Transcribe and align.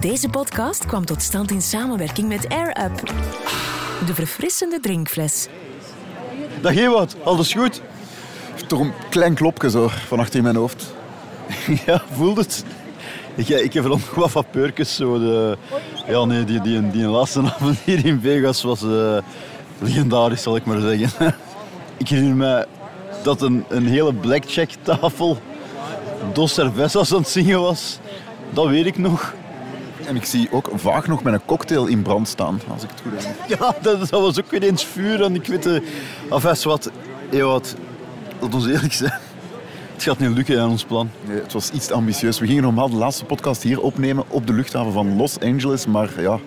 Deze 0.00 0.28
podcast 0.28 0.86
kwam 0.86 1.04
tot 1.04 1.22
stand 1.22 1.50
in 1.50 1.62
samenwerking 1.62 2.28
met 2.28 2.48
Air 2.48 2.84
Up. 2.84 3.02
De 4.06 4.14
verfrissende 4.14 4.80
drinkfles. 4.80 5.48
Dag 6.60 6.76
Ewout, 6.76 7.16
alles 7.24 7.52
goed? 7.52 7.82
Toch 8.66 8.80
een 8.80 8.92
klein 9.10 9.34
klopje 9.34 9.70
zo 9.70 9.88
van 9.88 10.18
achter 10.18 10.36
in 10.36 10.42
mijn 10.42 10.56
hoofd. 10.56 10.94
ja, 11.86 12.02
voelt 12.12 12.36
het? 12.36 12.64
Ik, 13.34 13.72
heb 13.72 13.84
nog 13.84 14.14
wat 14.14 14.30
vapeurtjes. 14.30 14.96
Zo 14.96 15.18
de, 15.18 15.56
ja, 16.06 16.24
nee, 16.24 16.44
die, 16.44 16.60
die, 16.60 16.90
die 16.90 17.06
laatste 17.06 17.40
avond 17.54 17.78
hier 17.84 18.06
in 18.06 18.20
Vegas 18.20 18.62
was 18.62 18.82
uh, 18.82 19.18
legendarisch, 19.78 20.42
zal 20.42 20.56
ik 20.56 20.64
maar 20.64 20.80
zeggen. 20.80 21.34
ik 21.96 22.08
herinner 22.08 22.36
me 22.36 22.66
dat 23.22 23.42
een, 23.42 23.64
een 23.68 23.86
hele 23.86 24.14
blackjack 24.14 24.70
tafel 24.82 25.38
Dos 26.32 26.54
Cervezas 26.54 27.12
aan 27.12 27.18
het 27.18 27.28
zingen 27.28 27.60
was. 27.60 27.98
Dat 28.50 28.66
weet 28.66 28.86
ik 28.86 28.98
nog. 28.98 29.34
En 30.06 30.16
ik 30.16 30.24
zie 30.24 30.48
ook 30.50 30.70
vaag 30.74 31.06
nog 31.06 31.22
met 31.22 31.32
een 31.32 31.44
cocktail 31.44 31.86
in 31.86 32.02
brand 32.02 32.28
staan, 32.28 32.60
als 32.72 32.82
ik 32.82 32.90
het 32.90 33.00
goed 33.00 33.24
heb. 33.24 33.36
Ja, 33.58 33.74
dat, 33.82 33.98
dat 33.98 34.20
was 34.20 34.38
ook 34.38 34.50
weer 34.50 34.62
eens 34.62 34.84
vuur. 34.84 35.22
En 35.22 35.34
ik 35.34 35.46
weet... 35.46 35.66
Uh, 35.66 35.80
enfin, 36.30 36.56
wat, 36.62 36.90
Ewout, 37.30 37.74
dat 38.38 38.54
ons 38.54 38.66
eerlijk 38.66 38.92
zijn. 38.92 39.20
Het 39.92 40.02
gaat 40.02 40.18
niet 40.18 40.30
lukken 40.30 40.60
aan 40.60 40.70
ons 40.70 40.84
plan. 40.84 41.10
Nee, 41.28 41.40
het 41.40 41.52
was 41.52 41.70
iets 41.70 41.90
ambitieus. 41.90 42.38
We 42.38 42.46
gingen 42.46 42.62
normaal 42.62 42.90
de 42.90 42.96
laatste 42.96 43.24
podcast 43.24 43.62
hier 43.62 43.80
opnemen 43.80 44.24
op 44.28 44.46
de 44.46 44.52
luchthaven 44.52 44.92
van 44.92 45.16
Los 45.16 45.40
Angeles. 45.40 45.86
Maar 45.86 46.10
ja, 46.20 46.38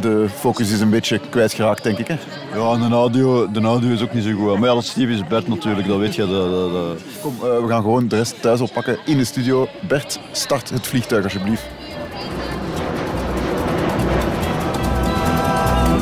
de 0.00 0.26
focus 0.38 0.72
is 0.72 0.80
een 0.80 0.90
beetje 0.90 1.20
kwijtgeraakt, 1.30 1.82
denk 1.82 1.98
ik. 1.98 2.06
Hè? 2.06 2.16
Ja, 2.54 2.88
de 2.88 2.94
audio, 2.94 3.50
de 3.50 3.60
audio 3.60 3.90
is 3.90 4.02
ook 4.02 4.12
niet 4.12 4.24
zo 4.24 4.32
goed. 4.32 4.58
Maar 4.58 4.68
ja, 4.68 4.74
dat 4.74 4.84
Steve 4.84 5.12
is 5.12 5.26
Bert 5.26 5.48
natuurlijk, 5.48 5.88
dat 5.88 5.98
weet 5.98 6.14
je. 6.14 6.26
Dat, 6.26 6.50
dat, 6.50 6.72
dat... 6.72 7.02
Kom, 7.22 7.34
uh, 7.36 7.60
we 7.60 7.68
gaan 7.68 7.82
gewoon 7.82 8.08
de 8.08 8.16
rest 8.16 8.42
thuis 8.42 8.60
oppakken 8.60 8.98
in 9.04 9.16
de 9.16 9.24
studio. 9.24 9.68
Bert, 9.88 10.20
start 10.32 10.70
het 10.70 10.86
vliegtuig 10.86 11.24
alsjeblieft. 11.24 11.62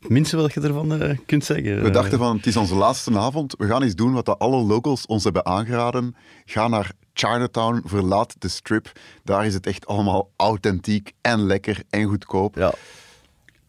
het 0.00 0.10
minste 0.10 0.36
wat 0.36 0.52
je 0.52 0.60
ervan 0.60 1.02
uh, 1.02 1.18
kunt 1.26 1.44
zeggen. 1.44 1.82
We 1.82 1.90
dachten 1.90 2.18
van, 2.18 2.36
het 2.36 2.46
is 2.46 2.56
onze 2.56 2.74
laatste 2.74 3.18
avond. 3.18 3.54
We 3.58 3.66
gaan 3.66 3.82
eens 3.82 3.94
doen 3.94 4.12
wat 4.12 4.38
alle 4.38 4.62
locals 4.62 5.06
ons 5.06 5.24
hebben 5.24 5.46
aangeraden. 5.46 6.14
Ga 6.44 6.68
naar 6.68 6.92
Chinatown, 7.12 7.82
verlaat 7.84 8.34
de 8.38 8.48
strip. 8.48 8.92
Daar 9.24 9.46
is 9.46 9.54
het 9.54 9.66
echt 9.66 9.86
allemaal 9.86 10.30
authentiek 10.36 11.12
en 11.20 11.40
lekker 11.40 11.82
en 11.90 12.04
goedkoop. 12.04 12.56
Ja 12.56 12.74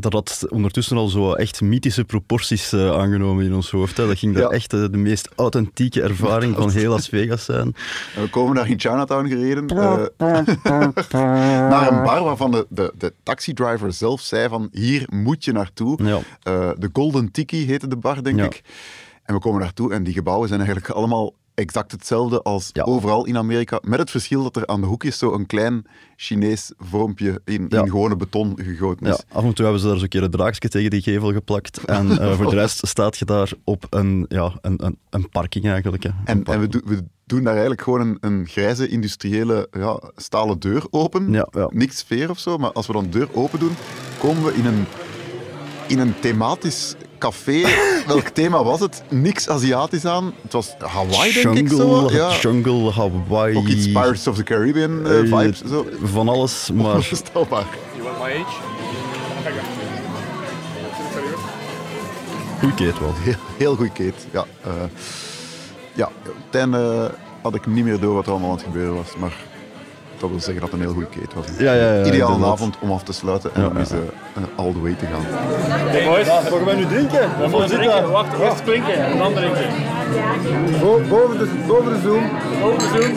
dat 0.02 0.14
had 0.14 0.46
ondertussen 0.50 0.98
al 0.98 1.08
zo 1.08 1.34
echt 1.34 1.62
mythische 1.62 2.04
proporties 2.04 2.74
uh, 2.74 2.92
aangenomen 2.92 3.46
in 3.46 3.54
ons 3.54 3.72
hoofd. 3.72 3.98
Hè. 3.98 4.08
Dat 4.08 4.18
ging 4.18 4.36
daar 4.36 4.50
echt 4.50 4.74
uh, 4.74 4.86
de 4.92 4.98
meest 4.98 5.30
authentieke 5.36 6.02
ervaring 6.02 6.56
van 6.56 6.70
heel 6.72 6.90
Las 6.90 7.08
Vegas 7.10 7.46
zijn. 7.46 7.76
En 8.16 8.22
we 8.22 8.30
komen 8.30 8.56
daar 8.56 8.70
in 8.70 8.80
Chinatown 8.80 9.28
gereden. 9.28 9.74
Uh, 9.74 10.06
naar 11.70 11.92
een 11.92 12.04
bar 12.04 12.24
waarvan 12.24 12.52
de, 12.52 12.66
de, 12.70 12.94
de 12.98 13.14
taxidriver 13.24 13.94
zelf 13.94 14.22
zei 14.22 14.50
van 14.50 14.70
hier 14.72 15.08
moet 15.10 15.46
je 15.46 15.52
naartoe. 15.52 16.04
Ja. 16.04 16.20
de 16.78 16.90
Golden 16.94 17.32
Tiki 17.32 17.66
heette 17.66 17.88
de 17.88 17.98
bar, 17.98 18.24
denk 18.24 18.38
Ja. 18.38 18.46
ik. 18.46 18.62
En 19.24 19.34
we 19.34 19.40
komen 19.40 19.62
naartoe 19.62 19.94
en 19.94 20.04
die 20.04 20.14
gebouwen 20.14 20.48
zijn 20.48 20.60
eigenlijk 20.60 20.90
allemaal 20.90 21.34
exact 21.56 21.92
hetzelfde 21.92 22.42
als 22.42 22.70
Ja. 22.74 22.84
overal 22.84 23.26
in 23.26 23.38
Amerika. 23.38 23.80
Met 23.84 24.00
het 24.00 24.10
verschil 24.12 24.44
dat 24.44 24.56
er 24.56 24.68
aan 24.68 24.82
de 24.82 24.88
hoekjes 24.88 25.18
zo 25.18 25.34
een 25.34 25.46
klein 25.46 25.86
Chinees 26.16 26.72
vormpje 26.78 27.42
in, 27.46 27.66
Ja. 27.70 27.80
in 27.82 27.90
gewone 27.90 28.16
beton 28.16 28.54
gegoten 28.64 29.08
is. 29.08 29.24
Ja, 29.28 29.38
af 29.38 29.44
en 29.44 29.54
toe 29.54 29.64
hebben 29.66 29.82
ze 29.84 29.88
daar 29.88 29.98
zo'n 29.98 30.08
keer 30.08 30.24
een 30.24 30.32
draakje 30.32 30.70
tegen 30.70 30.90
die 30.90 31.02
gevel 31.02 31.31
geplakt. 31.34 31.86
En 31.86 32.20
eh, 32.20 32.34
voor 32.38 32.50
de 32.50 32.56
rest 32.56 32.88
staat 32.88 33.18
je 33.18 33.25
daar 33.25 33.52
op 33.64 33.86
een, 33.90 34.25
ja, 34.30 34.53
een, 34.62 34.86
een, 34.86 34.98
een 35.09 35.30
parking 35.30 35.66
eigenlijk. 35.70 36.03
Hè. 36.03 36.09
Een 36.09 36.25
En, 36.25 36.44
en 36.44 36.59
we, 36.59 36.68
doen- 36.68 36.84
we 36.86 37.03
doen 37.25 37.44
daar 37.44 37.52
eigenlijk 37.54 37.81
gewoon 37.81 38.00
een, 38.02 38.18
een 38.22 38.48
grijze 38.48 38.88
industriële 38.88 39.68
ja, 39.72 40.02
stalen 40.16 40.59
deur 40.59 40.84
open. 40.90 41.31
Ja, 41.31 41.48
ja. 41.52 41.70
Niks 41.74 41.98
sfeer 41.98 42.30
of 42.30 42.40
zo, 42.40 42.58
maar 42.58 42.72
als 42.72 42.88
we 42.88 42.94
dan 42.94 43.04
de 43.04 43.09
deur 43.09 43.28
open 43.34 43.59
doen, 43.59 43.72
komen 44.20 44.44
we 44.44 44.54
in 44.54 44.66
een, 44.66 44.86
in 45.88 46.00
een 46.00 46.14
thematisch 46.20 46.96
café. 47.22 47.62
Welk 48.08 48.28
thema 48.28 48.64
was 48.64 48.80
het? 48.80 49.04
Niks 49.09 49.50
Aziatisch 49.50 50.06
aan. 50.06 50.34
Het 50.42 50.54
was 50.54 50.76
Hawaii, 50.80 51.34
denk 51.42 51.58
ik 51.58 51.68
zo. 51.70 51.76
Jungle, 51.78 52.14
Ja. 52.14 52.36
jungle, 52.40 52.92
Hawaii. 52.92 53.58
Ook 53.58 53.68
iets 53.68 53.86
Pirates 53.86 54.28
of 54.28 54.36
the 54.36 54.44
Caribbean 54.44 55.08
eh, 55.08 55.20
eh, 55.20 55.26
vibes. 55.26 55.62
Zo. 55.70 55.86
Van 56.04 56.30
alles, 56.30 56.70
maar 56.74 56.96
Onvoorstelbaar. 56.96 57.66
You 57.96 58.04
want 58.04 58.18
my 58.18 58.42
age? 58.42 58.60
goed 62.60 62.76
keet 62.76 63.00
wel. 63.00 63.14
Heel, 63.16 63.36
heel 63.58 63.76
goed 63.76 63.92
keet. 63.94 64.28
Ja, 64.31 64.46
eh, 64.64 64.72
ja, 65.94 66.10
einde 66.52 67.12
had 67.42 67.56
ik 67.56 67.66
niet 67.66 67.84
meer 67.84 68.00
door 68.00 68.14
wat 68.14 68.26
er 68.26 68.31
allemaal 68.31 68.50
aan 68.50 68.56
het 68.56 68.66
gebeuren 68.66 68.96
was. 68.96 69.16
Maar 69.20 69.34
dat 70.22 70.30
wil 70.30 70.40
zeggen 70.40 70.62
dat 70.62 70.72
het 70.72 70.80
een 70.80 70.86
heel 70.86 70.94
goede 70.94 71.08
keet 71.09 71.34
was. 71.34 71.46
Ja, 71.58 71.74
ja, 71.74 71.94
ja, 71.94 72.00
Ideale 72.06 72.14
inderdaad. 72.34 72.52
avond 72.52 72.76
om 72.80 72.92
af 72.92 73.04
te 73.04 73.14
sluiten 73.14 73.52
en 73.56 73.62
Ja, 73.62 73.68
om 73.68 73.78
eens 73.78 73.92
eh, 73.92 73.98
eh, 73.98 74.44
all 74.56 74.72
the 74.72 74.82
way 74.82 74.94
te 74.94 75.06
gaan. 75.06 75.26
Hey 75.90 76.06
boys, 76.06 76.28
Mogen 76.50 76.66
wij 76.66 76.76
nu 76.76 76.86
drinken? 76.86 77.30
we 77.40 77.48
moeten 77.48 77.70
drinken. 77.70 78.12
Wacht, 78.12 78.40
eerst 78.40 78.64
klinken 78.64 78.94
en 79.06 79.18
dan 79.18 79.34
drinken. 79.34 79.66
boven, 81.10 81.38
de, 81.38 81.48
boven 81.68 81.94
de 81.94 82.00
zoom. 82.04 82.24
Open 82.64 82.78
de 82.78 83.02
zoom. 83.02 83.14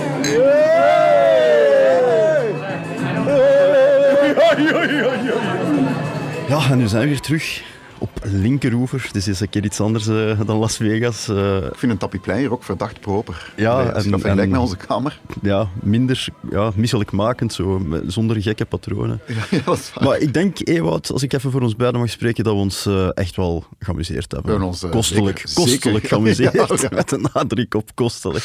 Ja, 6.49 6.71
en 6.71 6.79
nu 6.79 6.87
zijn 6.87 7.03
we 7.03 7.09
weer 7.09 7.21
terug 7.21 7.63
op 7.99 8.11
linkeroever. 8.23 9.09
Dus 9.13 9.29
is 9.29 9.41
een 9.41 9.49
keer 9.49 9.65
iets 9.65 9.81
anders 9.81 10.07
eh, 10.07 10.41
dan 10.47 10.57
Las 10.59 10.77
Vegas. 10.77 11.29
Eh, 11.29 11.57
Ik 11.57 11.75
vind 11.79 11.93
een 11.93 11.99
tapiplein 11.99 12.39
hier 12.39 12.53
ook 12.53 12.63
verdacht 12.63 13.01
proper. 13.01 13.53
Ja, 13.57 13.73
Allee, 13.73 13.87
en- 13.87 14.11
dat 14.11 14.21
vergelijkt 14.21 14.51
met 14.53 14.61
onze 14.61 14.77
kamer. 14.77 15.21
ja, 15.43 15.69
minder 15.83 16.27
ja, 16.51 16.73
misselijkmakend, 16.75 17.53
zo, 17.53 17.79
met- 17.79 18.03
zonder 18.07 18.43
gekke 18.43 18.65
patronen. 18.65 19.21
Ja. 19.51 19.75
Maar 20.01 20.19
ik 20.19 20.35
denk, 20.35 20.59
Ewout, 20.69 21.13
als 21.13 21.23
ik 21.23 21.33
even 21.33 21.51
voor 21.51 21.61
ons 21.61 21.77
beiden 21.77 22.01
mag 22.01 22.11
spreken, 22.11 22.45
dat 22.45 22.53
we 22.55 22.59
ons 22.61 22.87
eh, 22.87 23.09
echt 23.15 23.37
wel 23.37 23.65
geamuseerd 23.79 24.33
hebben. 24.33 24.59
We 24.59 24.65
ons, 24.65 24.87
kostelijk, 24.91 25.39
zeker- 25.39 25.55
kostelijk 25.55 25.83
zeker- 25.95 26.09
geamuseerd. 26.09 26.53
Ja. 26.53 26.89
Met 26.91 27.13
een 27.13 27.27
nadruk 27.35 27.75
op 27.75 27.91
kostelijk. 27.95 28.45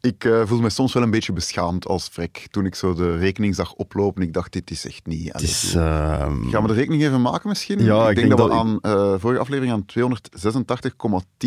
Ik 0.00 0.28
voel 0.44 0.60
me 0.60 0.70
soms 0.70 0.92
wel 0.92 1.02
een 1.02 1.10
beetje 1.10 1.32
beschaamd 1.32 1.86
als 1.86 2.08
vrek 2.12 2.46
toen 2.50 2.66
ik 2.66 2.74
zo 2.74 2.94
de 2.94 3.16
rekening 3.16 3.54
zag 3.54 3.72
oplopen. 3.72 4.22
Ik 4.22 4.32
dacht, 4.32 4.52
dit 4.52 4.70
is 4.70 4.86
echt 4.86 5.06
niet... 5.06 5.32
Allee, 5.32 5.46
is... 5.48 5.74
ehm, 5.74 6.48
Gaan 6.50 6.62
we 6.62 6.68
de 6.68 6.74
rekening 6.74 7.02
even 7.02 7.22
maken 7.22 7.48
misschien? 7.48 7.82
Ja, 7.84 8.02
ik 8.04 8.08
ik 8.10 8.16
denk 8.16 8.28
denk 8.28 8.38
dat 8.38 8.48
we 8.48 8.54
aan 8.54 8.78
eh 8.86 9.14
vorige 9.18 9.40
aflevering 9.40 9.72
aan 9.72 9.84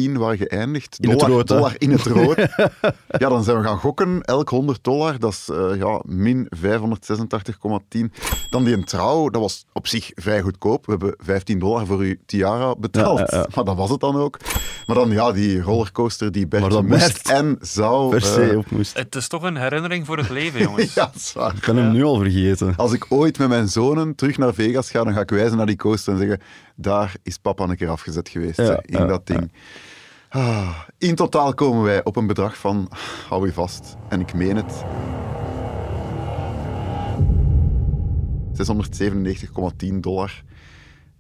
286,10 0.01 0.11
waren 0.11 0.37
geëindigd. 0.37 0.97
In 0.99 1.09
het 1.09 1.19
dollar, 1.19 1.35
rood, 1.35 1.49
hè? 1.49 1.55
dollar 1.55 1.75
in 1.77 1.91
het 1.91 2.01
rood. 2.01 2.37
ja, 3.21 3.29
dan 3.29 3.43
zijn 3.43 3.57
we 3.57 3.63
gaan 3.63 3.77
gokken. 3.77 4.21
Elk 4.21 4.49
100 4.49 4.83
dollar, 4.83 5.19
dat 5.19 5.31
is 5.31 5.49
eh, 5.49 5.75
ja, 5.75 6.01
min 6.05 6.49
586,10. 6.55 6.61
Dan 8.49 8.63
die 8.63 8.73
een 8.73 8.83
trouw, 8.83 9.29
dat 9.29 9.41
was 9.41 9.65
op 9.73 9.87
zich 9.87 10.11
vrij 10.15 10.41
goedkoop. 10.41 10.85
We 10.85 10.91
hebben 10.91 11.15
15 11.17 11.59
dollar 11.59 11.85
voor 11.85 11.99
uw 11.99 12.15
tiara 12.25 12.75
betaald. 12.75 13.19
Ja, 13.19 13.27
ja, 13.29 13.37
ja. 13.37 13.47
Maar 13.55 13.63
dat 13.63 13.75
was 13.75 13.89
het 13.89 13.99
dan 13.99 14.15
ook. 14.15 14.37
Maar 14.85 14.95
dan 14.95 15.11
ja, 15.11 15.31
die 15.31 15.61
rollercoaster 15.61 16.31
die 16.31 16.47
Bert 16.47 16.69
moest 16.69 16.87
Bert 16.87 17.29
en 17.29 17.57
zou... 17.61 18.09
per 18.09 18.21
se 18.21 18.49
eh, 18.49 18.57
op 18.57 18.71
moest. 18.71 18.97
Het 18.97 19.15
is 19.15 19.27
toch 19.27 19.43
een 19.43 19.57
herinnering 19.57 20.05
voor 20.05 20.17
het 20.17 20.29
leven, 20.29 20.61
jongens. 20.61 20.93
ja, 20.95 21.05
dat 21.05 21.15
is 21.15 21.33
waar. 21.33 21.55
Ik 21.55 21.65
ben 21.65 21.75
hem 21.75 21.91
nu 21.91 22.03
al 22.03 22.17
vergeten. 22.19 22.73
Als 22.75 22.93
ik 22.93 23.05
ooit 23.09 23.37
met 23.37 23.47
mijn 23.47 23.67
zonen 23.67 24.15
terug 24.15 24.37
naar 24.37 24.53
Vegas 24.53 24.91
ga, 24.91 25.03
dan 25.03 25.13
ga 25.13 25.21
ik 25.21 25.29
wijzen 25.29 25.57
naar 25.57 25.65
die 25.65 25.75
coaster 25.75 26.13
en 26.13 26.19
zeggen: 26.19 26.39
daar 26.75 27.13
is 27.29 27.37
papa 27.37 27.63
een 27.63 27.77
keer 27.77 27.89
afgezet 27.89 28.29
geweest 28.29 28.57
Ja, 28.57 28.79
in 28.85 28.99
ja, 28.99 29.05
dat 29.05 29.27
ding. 29.27 29.51
Ah, 30.29 30.77
in 30.97 31.15
totaal 31.15 31.53
komen 31.53 31.83
wij 31.83 32.03
op 32.03 32.15
een 32.15 32.27
bedrag 32.27 32.57
van, 32.57 32.91
hou 33.27 33.45
je 33.45 33.53
vast, 33.53 33.95
en 34.09 34.19
ik 34.19 34.33
meen 34.33 34.55
het, 34.55 34.83
697,10 39.87 39.99
dollar 39.99 40.43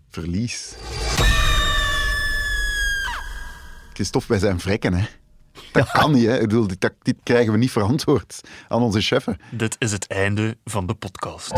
verlies. 0.09 0.75
Christophe, 3.93 4.27
wij 4.27 4.39
zijn 4.39 4.59
vrekken, 4.59 4.93
hè. 4.93 5.05
Dat 5.71 5.91
kan 5.91 6.11
niet, 6.11 6.25
hè. 6.25 6.35
Ik 6.35 6.41
bedoel, 6.41 6.67
dit 7.01 7.15
krijgen 7.23 7.51
we 7.51 7.57
niet 7.57 7.71
verantwoord 7.71 8.41
aan 8.67 8.81
onze 8.81 9.01
cheffen. 9.01 9.37
Dit 9.51 9.75
is 9.79 9.91
het 9.91 10.07
einde 10.07 10.57
van 10.63 10.87
de 10.87 10.93
podcast. 10.93 11.53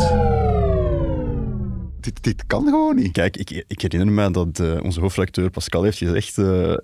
Dit, 2.02 2.22
dit 2.22 2.46
kan 2.46 2.64
gewoon 2.64 2.96
niet. 2.96 3.12
Kijk, 3.12 3.36
ik, 3.36 3.64
ik 3.68 3.80
herinner 3.80 4.14
me 4.14 4.30
dat 4.30 4.58
eh, 4.58 4.82
onze 4.82 5.00
hoofdredacteur 5.00 5.50
Pascal 5.50 5.82
heeft 5.82 5.98
gezegd... 5.98 6.38
eh, 6.38 6.72
eh, 6.72 6.78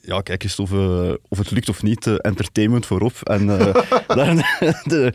ja, 0.00 0.20
kijk 0.20 0.42
eens 0.42 0.58
of, 0.58 0.72
of 1.28 1.38
het 1.38 1.50
lukt 1.50 1.68
of 1.68 1.82
niet, 1.82 2.06
entertainment 2.06 2.86
voorop. 2.86 3.12
En 3.22 3.58
eh, 3.58 3.74
daar, 4.16 4.34
de, 4.84 5.12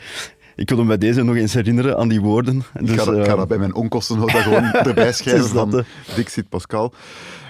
ik 0.56 0.70
wil 0.70 0.78
hem 0.78 0.88
bij 0.88 0.98
deze 0.98 1.24
nog 1.24 1.36
eens 1.36 1.54
herinneren 1.54 1.98
aan 1.98 2.08
die 2.08 2.22
woorden. 2.22 2.58
Ik 2.80 2.86
Dus, 2.88 2.96
ga, 2.98 3.06
dat- 3.06 3.18
ik 3.18 3.26
ga 3.26 3.32
eh, 3.32 3.38
dat 3.38 3.48
bij 3.48 3.58
mijn 3.58 3.74
onkostenhoofd 3.76 4.36
gewoon 4.38 4.64
erbij 4.90 5.14
schrijven 5.14 5.48
van 5.50 5.84
Dixit 6.16 6.50
Pascal. 6.50 6.94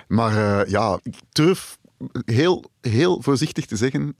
Maar 0.07 0.61
eh, 0.61 0.69
ja, 0.71 0.99
ik 1.03 1.15
durf 1.31 1.77
heel, 2.25 2.63
heel 2.81 3.21
voorzichtig 3.21 3.65
te 3.65 3.75
zeggen, 3.75 4.15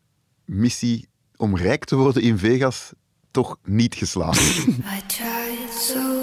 missie 0.45 1.07
om 1.35 1.57
rijk 1.57 1.85
te 1.85 1.95
worden 1.95 2.21
in 2.21 2.37
Vegas 2.37 2.91
toch 3.31 3.57
niet 3.63 3.95
geslaagd. 3.95 4.57
I 4.67 5.01
tried 5.07 5.73
so 5.79 6.14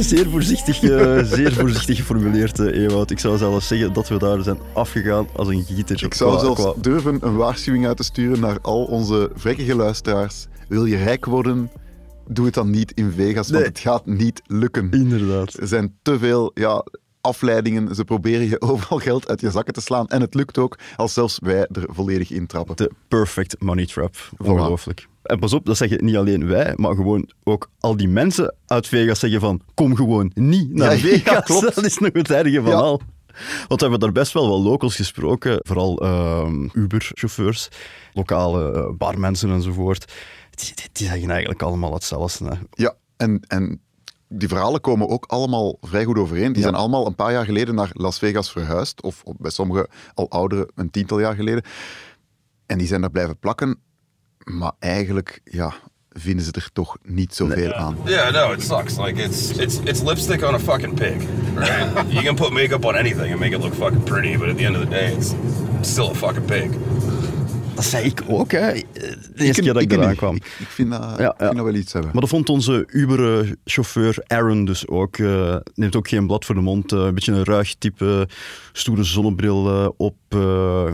zeer 0.00 0.30
voorzichtig, 0.30 0.82
eh, 0.82 1.22
zeer 1.24 1.52
voorzichtig 1.52 1.96
geformuleerd, 1.96 2.58
Ewout. 2.58 3.10
Ik 3.10 3.18
zou 3.18 3.38
zelfs 3.38 3.66
zeggen 3.66 3.92
dat 3.92 4.08
we 4.08 4.18
daar 4.18 4.42
zijn 4.42 4.58
afgegaan 4.72 5.26
als 5.36 5.48
een 5.48 5.64
gieter. 5.64 6.04
Ik 6.04 6.14
zou 6.14 6.30
Qua- 6.30 6.40
zelfs 6.40 6.60
qua- 6.60 6.72
durven 6.80 7.18
een 7.20 7.36
waarschuwing 7.36 7.86
uit 7.86 7.96
te 7.96 8.02
sturen 8.04 8.40
naar 8.40 8.58
al 8.62 8.84
onze 8.84 9.30
vrekkige 9.34 9.74
luisteraars. 9.76 10.46
Wil 10.68 10.84
je 10.84 10.96
rijk 10.96 11.24
worden, 11.24 11.70
doe 12.28 12.44
het 12.44 12.54
dan 12.54 12.70
niet 12.70 12.92
in 12.92 13.12
Vegas, 13.16 13.50
want 13.50 13.64
het 13.64 13.78
gaat 13.78 14.06
niet 14.06 14.42
lukken. 14.46 14.90
Inderdaad. 14.90 15.54
Er 15.54 15.66
zijn 15.68 15.94
te 16.02 16.18
veel 16.18 16.50
ja, 16.54 16.84
afleidingen. 17.20 17.94
Ze 17.94 18.04
proberen 18.04 18.48
je 18.48 18.60
overal 18.70 18.98
geld 18.98 19.28
uit 19.28 19.40
je 19.40 19.50
zakken 19.50 19.74
te 19.74 19.80
slaan. 19.80 20.08
En 20.08 20.20
het 20.20 20.34
lukt 20.34 20.58
ook, 20.58 20.78
als 20.96 21.12
zelfs 21.12 21.38
wij 21.42 21.66
er 21.72 21.84
volledig 21.86 22.30
in 22.30 22.46
trappen. 22.46 22.76
De 22.76 22.90
perfect 23.08 23.60
money 23.60 23.86
trap. 23.86 24.16
Ongelooflijk. 24.38 25.06
En 25.22 25.38
pas 25.38 25.52
op, 25.52 25.66
dat 25.66 25.76
zeggen 25.76 26.04
niet 26.04 26.16
alleen 26.16 26.46
wij, 26.46 26.72
maar 26.76 26.94
gewoon 26.94 27.30
ook 27.44 27.70
al 27.80 27.96
die 27.96 28.08
mensen 28.08 28.54
uit 28.66 28.86
Vegas 28.86 29.18
zeggen 29.18 29.40
van 29.40 29.60
kom 29.74 29.96
gewoon 29.96 30.30
niet 30.34 30.72
naar 30.74 30.86
Ja, 30.90 30.92
ja, 31.08 31.16
Vegas. 31.18 31.44
klopt. 31.44 31.74
Dat 31.74 31.84
is 31.84 31.98
nog 31.98 32.10
het 32.12 32.30
erge 32.30 32.60
van 32.62 32.70
Ja. 32.70 32.76
al. 32.76 33.00
Want 33.68 33.80
we 33.80 33.88
hebben 33.88 34.00
daar 34.00 34.12
best 34.12 34.32
wel 34.32 34.48
wel 34.48 34.62
locals 34.62 34.96
gesproken, 34.96 35.58
vooral 35.62 35.98
ehm, 36.02 36.68
Uber-chauffeurs, 36.72 37.68
lokale 38.12 38.72
eh, 38.72 38.88
barmensen 38.96 39.50
enzovoort. 39.50 40.12
Die, 40.50 40.72
die, 40.74 40.88
die 40.92 41.06
zeggen 41.06 41.30
eigenlijk 41.30 41.62
allemaal 41.62 41.92
hetzelfde. 41.94 42.44
Hè. 42.48 42.54
Ja, 42.70 42.94
en, 43.16 43.40
en 43.48 43.80
die 44.28 44.48
verhalen 44.48 44.80
komen 44.80 45.08
ook 45.08 45.24
allemaal 45.26 45.76
vrij 45.80 46.04
goed 46.04 46.18
overeen. 46.18 46.46
Die 46.52 46.56
Ja. 46.56 46.62
zijn 46.62 46.74
allemaal 46.74 47.06
een 47.06 47.14
paar 47.14 47.32
jaar 47.32 47.44
geleden 47.44 47.74
naar 47.74 47.90
Las 47.92 48.18
Vegas 48.18 48.50
verhuisd. 48.52 49.02
Of 49.02 49.22
bij 49.38 49.50
sommigen 49.50 49.86
al 50.14 50.30
ouderen 50.30 50.68
een 50.74 50.90
tiental 50.90 51.20
jaar 51.20 51.34
geleden. 51.34 51.62
En 52.66 52.78
die 52.78 52.86
zijn 52.86 53.00
daar 53.00 53.10
blijven 53.10 53.38
plakken. 53.38 53.78
Maar 54.44 54.72
eigenlijk, 54.78 55.40
ja, 55.44 55.72
vinden 56.12 56.44
ze 56.44 56.52
er 56.52 56.68
toch 56.72 56.96
niet 57.02 57.34
zoveel 57.34 57.72
aan. 57.72 57.96
Yeah, 58.04 58.32
no, 58.32 58.52
it 58.52 58.62
sucks. 58.62 58.96
Like 58.96 59.22
it's 59.22 59.50
it's 59.50 59.80
it's 59.84 60.02
lipstick 60.02 60.42
on 60.42 60.54
a 60.54 60.58
fucking 60.58 60.94
pig, 60.94 61.16
right? 61.54 62.04
you 62.12 62.22
can 62.22 62.34
put 62.34 62.52
makeup 62.52 62.84
on 62.84 62.94
anything 62.94 63.30
and 63.30 63.40
make 63.40 63.54
it 63.54 63.60
look 63.60 63.74
fucking 63.74 64.02
pretty, 64.02 64.36
but 64.36 64.48
at 64.48 64.56
the 64.56 64.64
end 64.64 64.76
of 64.76 64.82
the 64.82 64.90
day, 64.90 65.12
it's 65.12 65.34
still 65.80 66.10
a 66.10 66.14
fucking 66.14 66.46
pig. 66.46 66.70
Dat 67.74 67.84
zei 67.84 68.04
ik 68.04 68.22
ook, 68.26 68.50
hè. 68.52 68.72
De 68.72 69.44
eerste 69.44 69.62
keer 69.62 69.72
dat 69.72 69.82
ik 69.82 69.88
niet. 69.90 69.98
eraan 69.98 70.16
kwam. 70.16 70.34
Ik, 70.34 70.56
ik 70.58 70.66
vind, 70.66 70.90
dat, 70.90 71.12
ik 71.12 71.18
ja. 71.18 71.34
vind 71.38 71.54
dat 71.56 71.64
wel 71.64 71.74
iets 71.74 71.92
hebben. 71.92 72.10
Maar 72.12 72.20
dat 72.20 72.30
vond 72.30 72.48
onze 72.48 72.84
Uber-chauffeur 72.86 74.16
Aaron 74.26 74.64
dus 74.64 74.88
ook. 74.88 75.16
eh, 75.18 75.56
neemt 75.74 75.96
ook 75.96 76.08
geen 76.08 76.26
blad 76.26 76.44
voor 76.44 76.54
de 76.54 76.60
mond. 76.60 76.92
eh, 76.92 76.98
een 76.98 77.14
beetje 77.14 77.32
een 77.32 77.44
ruig 77.44 77.74
type, 77.74 78.28
stoere 78.72 79.04
zonnebril 79.04 79.68
eh, 79.68 79.88
op, 79.96 80.14
eh, 80.28 80.84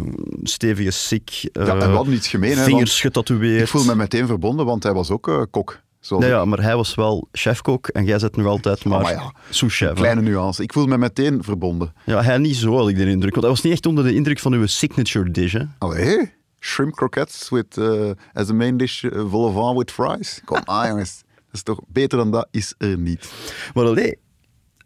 stevige 0.42 0.90
sik. 0.90 1.30
eh, 1.52 1.66
Ja, 1.66 1.72
en 1.72 1.78
we 1.78 1.84
hadden 1.96 2.14
iets 2.14 2.28
gemeen, 2.28 2.56
Vingers 2.56 3.00
getatoeëerd. 3.00 3.62
Ik 3.62 3.69
voel 3.69 3.84
me 3.84 3.94
meteen 3.94 4.26
verbonden, 4.26 4.66
want 4.66 4.82
hij 4.82 4.92
was 4.92 5.10
ook 5.10 5.28
eh, 5.28 5.42
kok. 5.50 5.80
Zoals 6.00 6.25
Ja, 6.25 6.40
ik. 6.40 6.46
maar 6.46 6.62
hij 6.62 6.76
was 6.76 6.94
wel 6.94 7.28
chefkok 7.32 7.88
en 7.88 8.04
jij 8.04 8.19
zit 8.19 8.36
nog 8.36 8.46
altijd 8.46 8.84
maar, 8.84 9.00
maar 9.00 9.12
ja, 9.12 9.32
sous-chef. 9.50 9.92
Kleine 9.92 10.20
nuance. 10.20 10.62
Ik 10.62 10.72
voel 10.72 10.86
me 10.86 10.98
meteen 10.98 11.42
verbonden. 11.44 11.92
Ja, 12.06 12.22
hij 12.22 12.38
niet 12.38 12.56
zo, 12.56 12.76
had 12.76 12.88
ik 12.88 12.96
de 12.96 13.10
indruk. 13.10 13.30
Want 13.34 13.42
hij 13.46 13.54
was 13.54 13.62
niet 13.62 13.72
echt 13.72 13.86
onder 13.86 14.04
de 14.04 14.14
indruk 14.14 14.38
van 14.38 14.52
uw 14.52 14.66
signature 14.66 15.30
dish. 15.30 15.52
Hè. 15.52 15.62
Allee, 15.78 16.32
shrimp 16.60 16.94
croquettes 16.94 17.49
with, 17.49 17.78
eh, 17.78 18.10
as 18.32 18.50
a 18.50 18.55
main 18.55 18.76
dish, 18.76 19.05
uh, 19.05 19.31
vol 19.31 19.44
au 19.44 19.52
vent 19.52 19.76
with 19.76 19.90
fries. 19.90 20.40
Kom 20.44 20.60
aan, 20.64 20.88
jongens. 20.90 21.22
Dat 21.34 21.55
is 21.55 21.62
toch 21.62 21.81
beter 21.88 22.19
dan 22.19 22.31
dat 22.31 22.49
is 22.50 22.75
er 22.78 22.99
niet. 22.99 23.31
Maar 23.75 23.84
allee, 23.84 24.19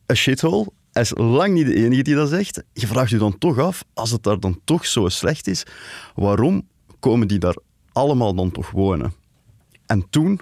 een 0.06 0.16
shithole, 0.16 0.66
hij 0.92 1.02
is 1.02 1.12
lang 1.16 1.54
niet 1.54 1.66
de 1.66 1.74
enige 1.74 2.02
die 2.02 2.14
dat 2.14 2.28
zegt. 2.28 2.62
Je 2.72 2.86
vraagt 2.86 3.10
je 3.10 3.18
dan 3.18 3.38
toch 3.38 3.58
af, 3.58 3.84
als 3.94 4.10
het 4.10 4.22
daar 4.22 4.40
dan 4.40 4.60
toch 4.64 4.86
zo 4.86 5.08
slecht 5.08 5.46
is, 5.46 5.64
waarom 6.14 6.68
komen 7.00 7.28
die 7.28 7.38
daar 7.38 7.56
allemaal 7.92 8.34
dan 8.34 8.50
toch 8.50 8.70
wonen? 8.70 9.12
En 9.86 10.06
toen 10.10 10.40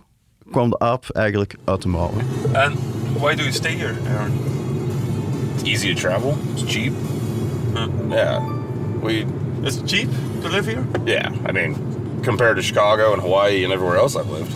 kwam 0.51 0.71
de 0.71 0.79
aap 0.79 1.11
eigenlijk 1.11 1.57
uit 1.65 1.83
de 1.83 1.89
mouwen. 1.89 2.27
And 2.53 2.79
why 3.19 3.35
do 3.35 3.43
you 3.43 3.53
stay 3.53 3.77
here, 3.77 3.95
Aaron? 4.09 4.33
It's 5.55 5.63
easy 5.63 5.95
to 5.95 6.01
travel. 6.01 6.37
It's 6.55 6.73
cheap. 6.73 6.93
Yeah, 8.11 8.43
we 9.03 9.25
Is 9.65 9.77
it 9.77 9.87
cheap 9.87 10.09
to 10.43 10.49
live 10.49 10.67
here? 10.67 10.87
yeah. 11.07 11.35
I 11.45 11.53
mean, 11.53 12.23
compared 12.23 12.57
to 12.57 12.63
Chicago 12.63 13.13
and 13.13 13.21
Hawaii 13.21 13.65
and 13.65 13.73
everywhere 13.73 13.97
else 13.97 14.17
I've 14.17 14.31
lived, 14.31 14.53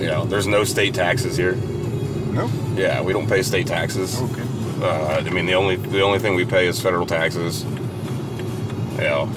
you 0.00 0.06
know, 0.06 0.24
there's 0.24 0.46
no 0.46 0.64
state 0.64 0.94
taxes 0.94 1.36
here. 1.36 1.54
No? 1.54 2.50
Yeah, 2.74 3.00
we 3.02 3.12
don't 3.12 3.28
pay 3.28 3.42
state 3.42 3.66
taxes. 3.66 4.20
Okay. 4.20 4.42
Uh, 4.82 5.22
I 5.26 5.30
mean, 5.30 5.46
the 5.46 5.54
only 5.54 5.76
the 5.76 6.02
only 6.02 6.18
thing 6.18 6.34
we 6.34 6.44
pay 6.44 6.66
is 6.66 6.80
federal 6.80 7.06
taxes. 7.06 7.64
You 7.64 9.04
know, 9.04 9.30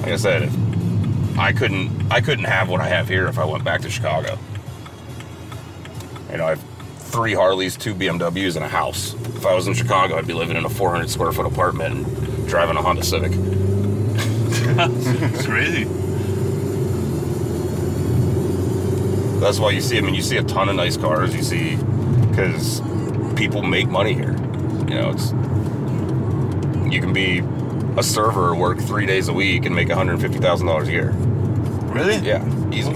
like 0.00 0.12
I 0.12 0.16
said, 0.16 0.42
if 0.42 1.38
I 1.38 1.52
couldn't 1.52 2.12
I 2.12 2.20
couldn't 2.20 2.44
have 2.44 2.68
what 2.68 2.80
I 2.80 2.88
have 2.88 3.08
here 3.08 3.28
if 3.28 3.38
I 3.38 3.44
went 3.44 3.64
back 3.64 3.80
to 3.82 3.90
Chicago. 3.90 4.38
You 6.30 6.38
know, 6.38 6.46
I 6.46 6.50
have 6.50 6.64
three 6.98 7.34
Harleys, 7.34 7.76
two 7.76 7.94
BMWs, 7.94 8.56
and 8.56 8.64
a 8.64 8.68
house. 8.68 9.14
If 9.14 9.46
I 9.46 9.54
was 9.54 9.66
in 9.66 9.74
Chicago, 9.74 10.16
I'd 10.16 10.26
be 10.26 10.34
living 10.34 10.56
in 10.56 10.64
a 10.64 10.70
400 10.70 11.08
square 11.08 11.32
foot 11.32 11.46
apartment 11.46 11.94
and 11.94 12.31
driving 12.52 12.76
a 12.76 12.82
Honda 12.82 13.02
Civic. 13.02 13.32
It's 13.34 15.46
crazy. 15.46 15.84
That's 19.40 19.58
why 19.58 19.70
you 19.70 19.80
see. 19.80 19.96
I 19.96 20.02
mean, 20.02 20.14
you 20.14 20.20
see 20.20 20.36
a 20.36 20.42
ton 20.42 20.68
of 20.68 20.76
nice 20.76 20.98
cars. 20.98 21.34
You 21.34 21.42
see, 21.42 21.76
because 22.28 22.82
people 23.36 23.62
make 23.62 23.88
money 23.88 24.12
here. 24.12 24.32
You 24.86 24.96
know, 24.96 25.12
it's 25.12 25.30
you 26.92 27.00
can 27.00 27.14
be 27.14 27.42
a 27.96 28.02
server, 28.02 28.54
work 28.54 28.80
three 28.80 29.06
days 29.06 29.28
a 29.28 29.32
week, 29.32 29.64
and 29.64 29.74
make 29.74 29.88
one 29.88 29.96
hundred 29.96 30.20
fifty 30.20 30.38
thousand 30.38 30.66
dollars 30.66 30.88
a 30.88 30.92
year. 30.92 31.12
Really? 31.94 32.16
Yeah, 32.16 32.44
easy. 32.70 32.92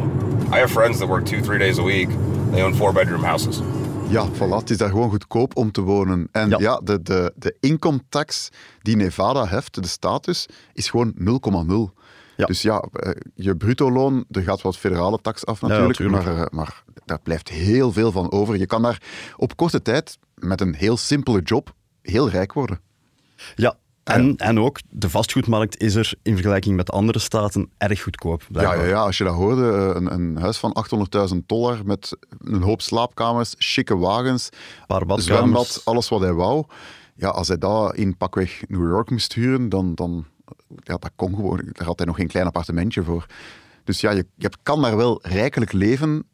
I 0.53 0.59
have 0.59 0.71
friends 0.71 0.99
that 0.99 1.07
work 1.07 1.25
two, 1.25 1.41
three 1.41 1.59
days 1.59 1.79
a 1.79 1.83
week. 1.83 2.11
They 2.51 2.61
own 2.61 2.75
four 2.75 2.93
bedroom 2.93 3.25
houses. 3.25 3.63
Ja, 4.11 4.29
voilà, 4.33 4.57
het 4.59 4.71
is 4.71 4.77
daar 4.79 4.89
gewoon 4.89 5.11
goedkoop 5.11 5.57
om 5.57 5.73
te 5.73 5.81
wonen. 5.81 6.29
En 6.33 6.49
ja, 6.49 6.57
Ja. 6.59 6.81
de, 6.85 7.03
de, 7.03 7.33
de 7.37 7.57
inkomtax 7.61 8.49
die 8.83 8.97
Nevada 8.97 9.47
heft, 9.47 9.83
de 9.83 9.89
status, 9.89 10.47
is 10.73 10.89
gewoon 10.91 11.15
0,0. 11.19 11.95
Ja. 12.37 12.47
Dus 12.47 12.63
ja, 12.63 12.79
eh, 12.93 13.11
je 13.35 13.57
bruto 13.57 13.91
loon, 13.91 14.25
er 14.31 14.43
gaat 14.43 14.63
wat 14.63 14.77
federale 14.77 15.19
tax 15.23 15.47
af 15.47 15.61
natuurlijk, 15.61 15.97
tuurlijk. 15.97 16.25
maar, 16.25 16.37
eh, 16.37 16.47
maar 16.51 16.85
daar 17.05 17.21
blijft 17.23 17.49
heel 17.49 17.93
veel 17.93 18.13
van 18.13 18.33
over. 18.33 18.57
Je 18.59 18.67
kan 18.67 18.83
daar 18.83 19.03
op 19.37 19.57
korte 19.57 19.83
tijd 19.83 20.19
met 20.35 20.61
een 20.61 20.75
heel 20.75 20.97
simpele 20.97 21.41
job 21.41 21.75
heel 22.03 22.29
rijk 22.29 22.53
worden. 22.53 22.81
Ja, 23.55 23.77
en, 24.15 24.37
en 24.37 24.61
ook 24.61 24.79
de 24.89 25.11
vastgoedmarkt 25.11 25.81
is 25.81 25.95
er 25.95 26.15
in 26.23 26.35
vergelijking 26.35 26.77
met 26.77 26.91
andere 26.91 27.19
staten 27.19 27.71
erg 27.79 28.03
goedkoop. 28.03 28.41
Ja, 28.41 28.47
blijkbaar. 28.51 28.79
ja, 28.79 28.85
ja, 28.85 29.01
als 29.01 29.19
je 29.19 29.25
dat 29.25 29.35
hoorde, 29.35 29.73
eh, 29.73 29.95
een, 29.95 30.13
een 30.13 30.37
huis 30.37 30.59
van 30.59 30.77
800.000 31.33 31.37
dollar 31.47 31.79
met 31.85 32.17
een 32.39 32.63
hoop 32.63 32.83
slaapkamers, 32.83 33.55
chique 33.59 33.97
wagens, 33.97 34.49
zwembad, 35.17 35.81
alles 35.85 36.09
wat 36.09 36.21
hij 36.21 36.33
wou. 36.33 36.65
Ja, 37.15 37.29
als 37.29 37.49
hij 37.49 37.59
dat 37.59 37.95
in 37.95 38.17
pakweg 38.17 38.63
New 38.69 38.89
York 38.89 39.11
moest 39.11 39.33
huren, 39.33 39.69
dan, 39.69 39.95
dan 39.95 40.27
ja, 40.83 40.97
dat 40.97 41.11
kon 41.17 41.35
gewoon. 41.35 41.61
Daar 41.73 41.87
had 41.87 41.99
hij 41.99 42.07
nog 42.07 42.17
geen 42.17 42.29
klein 42.29 42.47
appartementje 42.47 43.03
voor. 43.03 43.27
Dus 43.85 44.01
ja, 44.01 44.11
je, 44.11 44.27
je 44.35 44.51
kan 44.63 44.83
daar 44.83 44.97
wel 44.97 45.19
rijkelijk 45.23 45.73
leven 45.73 46.25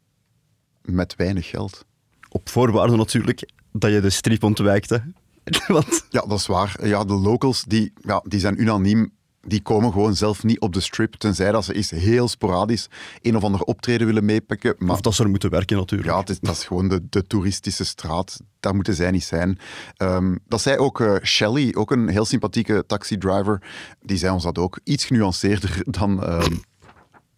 met 0.81 1.15
weinig 1.15 1.49
geld. 1.49 1.85
Op 2.29 2.49
voorwaarde 2.49 2.95
natuurlijk 2.95 3.49
dat 3.71 3.91
je 3.91 3.99
de 3.99 4.09
strip 4.09 4.43
ontwijkt. 4.43 4.89
Hè. 4.89 4.97
Want 5.67 6.05
Ja, 6.09 6.21
dat 6.21 6.39
is 6.39 6.47
waar. 6.47 6.75
Ja, 6.83 7.03
de 7.03 7.13
locals 7.13 7.63
die, 7.63 7.93
ja, 8.01 8.21
die 8.27 8.39
zijn 8.39 8.61
unaniem. 8.61 9.11
Die 9.47 9.61
komen 9.61 9.91
gewoon 9.91 10.15
zelf 10.15 10.43
niet 10.43 10.59
op 10.59 10.73
de 10.73 10.79
strip, 10.79 11.13
tenzij 11.13 11.51
dat 11.51 11.65
ze 11.65 11.73
eens 11.73 11.89
heel 11.89 12.27
sporadisch 12.27 12.87
een 13.21 13.35
of 13.35 13.43
ander 13.43 13.61
optreden 13.61 14.07
willen 14.07 14.25
meepikken. 14.25 14.75
Maar 14.77 14.91
Of 14.91 15.01
dat 15.01 15.13
ze 15.13 15.23
er 15.23 15.29
moeten 15.29 15.49
werken 15.49 15.77
natuurlijk. 15.77 16.09
Ja, 16.09 16.23
is, 16.25 16.39
dat 16.39 16.55
is 16.55 16.63
gewoon 16.63 16.87
de, 16.87 17.01
de 17.09 17.27
toeristische 17.27 17.85
straat. 17.85 18.39
Daar 18.59 18.75
moeten 18.75 18.93
zij 18.93 19.11
niet 19.11 19.23
zijn. 19.23 19.59
Ehm, 19.97 20.35
dat 20.47 20.61
zei 20.61 20.77
ook 20.77 21.01
eh, 21.01 21.15
Shelley, 21.23 21.75
ook 21.75 21.91
een 21.91 22.07
heel 22.07 22.25
sympathieke 22.25 22.83
taxidriver. 22.87 23.61
Die 24.01 24.17
zei 24.17 24.33
ons 24.33 24.43
dat 24.43 24.57
ook 24.57 24.79
iets 24.83 25.05
genuanceerder 25.05 25.81
dan 25.99 26.23
ehm, 26.23 26.53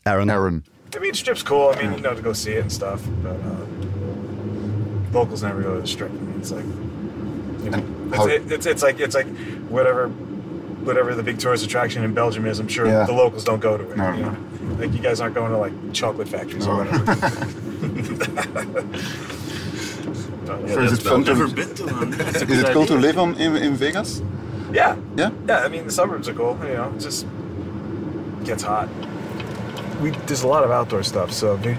Aaron. 0.01 0.31
Aaron. 0.31 0.65
I 0.95 0.99
mean, 0.99 1.13
strip's 1.13 1.43
cool. 1.43 1.73
I 1.73 1.75
mean, 1.75 1.89
you 1.89 2.01
know, 2.01 2.15
to 2.15 2.21
go 2.23 2.33
see 2.33 2.53
it 2.53 2.61
and 2.61 2.71
stuff. 2.71 3.01
But 3.21 3.31
uh, 3.31 5.13
locals 5.13 5.41
never 5.41 5.61
go 5.61 5.73
to 5.75 5.81
the 5.81 5.87
strip. 5.87 6.09
I 6.09 6.25
mean, 6.25 6.39
it's 6.39 6.51
like, 6.51 6.65
you 7.65 7.71
know, 7.71 7.83
it's, 8.13 8.25
it, 8.27 8.51
it's, 8.51 8.65
it's 8.65 8.83
like 8.83 8.99
it's 8.99 9.15
like 9.15 9.27
whatever 9.69 10.07
whatever 10.09 11.15
the 11.15 11.23
big 11.23 11.39
tourist 11.39 11.65
attraction 11.65 12.03
in 12.03 12.13
Belgium 12.13 12.45
is. 12.45 12.59
I'm 12.59 12.67
sure 12.67 12.85
Yeah. 12.87 13.05
the 13.05 13.13
locals 13.13 13.43
don't 13.43 13.59
go 13.59 13.75
to 13.77 13.89
it. 13.91 13.97
No, 13.97 14.13
you 14.13 14.21
no. 14.23 14.31
know? 14.31 14.75
Like 14.79 14.93
you 14.93 14.99
guys 14.99 15.19
aren't 15.19 15.35
going 15.35 15.51
to 15.51 15.57
like 15.57 15.73
chocolate 15.93 16.27
factories 16.29 16.67
or 16.67 16.83
whatever. 16.83 17.15
But, 20.45 20.67
yeah, 20.67 20.79
Is 20.81 20.93
it 20.93 21.01
fun 21.01 21.23
to, 21.23 21.33
Never 21.33 21.47
been 21.47 21.73
to 21.75 21.83
one. 21.85 22.13
Is 22.35 22.41
it 22.43 22.47
good 22.47 22.65
cool 22.73 22.85
to 22.85 22.95
live 22.95 23.17
on, 23.17 23.33
in, 23.35 23.55
in 23.55 23.75
Vegas? 23.75 24.21
yeah, 24.71 24.95
Yeah? 25.15 25.31
yeah. 25.47 25.59
I 25.59 25.67
mean, 25.69 25.85
the 25.85 25.91
suburbs 25.91 26.29
are 26.29 26.33
cool. 26.35 26.55
You 26.63 26.73
know, 26.75 26.93
it 26.95 26.99
just 26.99 27.25
gets 28.43 28.61
hot. 28.61 28.87
we 30.01 30.11
there's 30.27 30.43
a 30.43 30.47
lot 30.47 30.63
of 30.63 30.69
outdoor 30.69 31.01
stuff. 31.03 31.31
So 31.31 31.55
we 31.55 31.75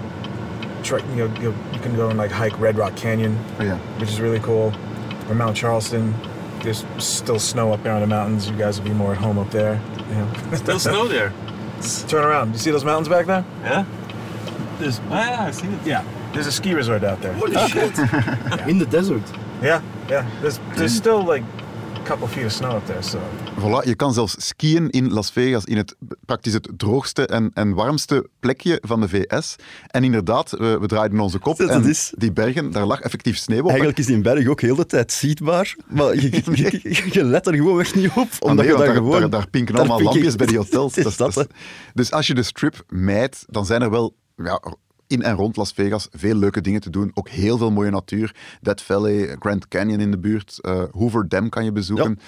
try, 0.83 0.99
you 1.15 1.27
know 1.27 1.39
you, 1.39 1.55
you 1.71 1.79
can 1.79 1.95
go 1.95 2.09
and 2.09 2.17
like 2.17 2.29
hike 2.31 2.59
Red 2.59 2.77
Rock 2.77 2.95
Canyon, 2.97 3.37
Oh, 3.59 3.63
ja. 3.63 3.77
which 3.99 4.09
is 4.09 4.19
really 4.19 4.39
cool. 4.41 4.73
Or 5.29 5.35
Mount 5.35 5.55
Charleston. 5.57 6.13
There's 6.61 6.85
still 6.97 7.39
snow 7.39 7.71
up 7.73 7.83
there 7.83 7.93
on 7.93 8.01
the 8.01 8.07
mountains. 8.07 8.49
You 8.49 8.55
guys 8.55 8.79
will 8.79 8.87
be 8.87 8.93
more 8.93 9.11
at 9.11 9.17
home 9.19 9.37
up 9.37 9.51
there. 9.51 9.79
You 10.09 10.15
know. 10.15 10.33
Still 10.55 10.79
snow 10.79 11.07
there. 11.07 11.33
Turn 12.07 12.23
around. 12.23 12.53
You 12.53 12.57
see 12.59 12.71
those 12.71 12.83
mountains 12.83 13.07
back 13.09 13.25
there? 13.27 13.45
Yeah? 13.61 13.85
There's, 14.79 14.99
ah, 15.09 15.29
yeah, 15.29 15.45
I've 15.45 15.55
seen 15.55 15.73
it. 15.73 15.85
Yeah. 15.85 16.03
There's 16.33 16.47
a 16.47 16.51
ski 16.51 16.73
resort 16.73 17.03
out 17.03 17.21
there. 17.21 17.33
Holy 17.33 17.55
shit. 17.67 17.97
In 18.67 18.79
the 18.79 18.87
desert. 18.89 19.23
Yeah, 19.61 19.81
yeah. 20.09 20.29
There's 20.41 20.59
there's 20.75 20.95
still 20.95 21.23
like 21.23 21.41
a 21.41 21.66
couple 22.07 22.27
feet 22.27 22.45
of 22.45 22.51
snow 22.51 22.75
up 22.75 22.85
there. 22.85 23.01
So 23.01 23.19
Voilà, 23.59 23.83
je 23.87 23.95
kan 23.95 24.13
zelfs 24.13 24.35
skiën 24.47 24.89
in 24.89 25.13
Las 25.13 25.31
Vegas, 25.31 25.63
in 25.65 25.77
het 25.77 25.95
praktisch 26.25 26.53
het 26.53 26.69
droogste 26.77 27.25
en, 27.27 27.51
en 27.53 27.73
warmste 27.73 28.29
plekje 28.39 28.79
van 28.81 29.01
de 29.01 29.09
VS. 29.09 29.55
En 29.87 30.03
inderdaad, 30.03 30.51
we, 30.51 30.77
we 30.79 30.87
draaiden 30.87 31.19
onze 31.19 31.37
kop 31.39 31.57
Dat 31.57 31.69
en 31.69 31.85
is- 31.85 32.13
die 32.17 32.31
bergen, 32.31 32.71
daar 32.71 32.85
lag 32.85 32.99
effectief 32.99 33.37
sneeuw 33.37 33.59
op. 33.61 33.67
Eigenlijk 33.67 33.97
is 33.97 34.05
die 34.05 34.21
berg 34.21 34.47
ook 34.47 34.61
heel 34.61 34.75
de 34.75 34.85
tijd 34.85 35.11
zichtbaar, 35.11 35.75
maar 35.87 36.15
je, 36.15 36.21
je, 36.53 36.79
je- 36.83 37.07
je 37.11 37.23
let 37.23 37.47
er 37.47 37.55
gewoon 37.55 37.79
echt 37.79 37.95
niet 37.95 38.09
op, 38.15 38.15
Ah, 38.39 38.49
omdat 38.49 38.55
nee, 38.65 38.73
je 38.73 38.77
daar 38.79 38.85
daar, 38.87 38.95
gewoon... 38.95 39.19
daar, 39.19 39.29
daar 39.29 39.49
pinken 39.49 39.73
daar 39.75 39.83
allemaal 39.89 40.01
lampjes 40.13 40.35
bij 40.35 40.47
die 40.47 40.57
hotels. 40.57 40.95
Het 40.95 41.05
is 41.05 41.17
Dat 41.17 41.27
is- 41.29 41.35
dat, 41.35 41.47
dat 41.47 41.55
is- 41.57 41.91
dus 41.93 42.11
als 42.11 42.27
je 42.27 42.33
de 42.33 42.43
strip 42.43 42.83
mijt, 42.89 43.45
dan 43.49 43.65
zijn 43.65 43.81
er 43.81 43.89
wel 43.89 44.15
ja, 44.35 44.61
in 45.07 45.23
en 45.23 45.35
rond 45.35 45.55
Las 45.55 45.71
Vegas 45.71 46.07
veel 46.11 46.35
leuke 46.35 46.61
dingen 46.61 46.81
te 46.81 46.89
doen. 46.89 47.11
Ook 47.13 47.29
heel 47.29 47.57
veel 47.57 47.71
mooie 47.71 47.91
natuur. 47.91 48.35
Death 48.61 48.81
Valley, 48.81 49.35
Grand 49.39 49.67
Canyon 49.67 49.99
in 49.99 50.11
de 50.11 50.19
buurt, 50.19 50.59
eh, 50.61 50.83
Hoover 50.91 51.29
Dam 51.29 51.49
kan 51.49 51.63
je 51.63 51.71
bezoeken. 51.71 52.19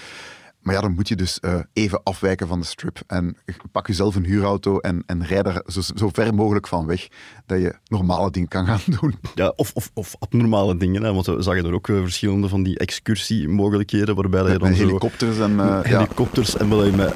Maar 0.59 0.75
ja, 0.75 0.81
dan 0.81 0.93
moet 0.93 1.07
je 1.07 1.15
dus 1.15 1.39
eh, 1.39 1.59
even 1.73 2.03
afwijken 2.03 2.47
van 2.47 2.59
de 2.59 2.65
strip. 2.65 2.99
En 3.07 3.37
pak 3.71 3.87
jezelf 3.87 4.15
een 4.15 4.25
huurauto 4.25 4.79
en, 4.79 5.03
en 5.05 5.25
rijd 5.25 5.45
er 5.45 5.63
zo, 5.65 5.81
zo 5.95 6.09
ver 6.13 6.33
mogelijk 6.33 6.67
van 6.67 6.85
weg 6.85 7.07
dat 7.45 7.59
je 7.59 7.75
normale 7.85 8.31
dingen 8.31 8.47
kan 8.47 8.65
gaan 8.65 8.79
doen. 8.99 9.15
Ja, 9.35 9.53
of, 9.55 9.71
of, 9.73 9.91
of 9.93 10.15
abnormale 10.19 10.77
dingen, 10.77 11.03
hè, 11.03 11.13
want 11.13 11.25
we 11.25 11.41
zagen 11.41 11.65
er 11.65 11.73
ook 11.73 11.89
eh, 11.89 12.01
verschillende 12.01 12.47
van 12.47 12.63
die 12.63 12.77
excursiemogelijkheden, 12.77 14.15
waarbij 14.15 14.41
dat 14.41 14.51
je 14.51 14.57
dan 14.57 14.69
met 14.69 14.77
zo... 14.77 14.85
helikopters 14.85 15.39
en... 15.39 15.59
eh, 15.59 15.91
ja. 15.91 15.97
helikopters 15.99 16.57
en 16.57 16.69
waar 16.69 16.85
je 16.85 16.91
met 16.91 17.13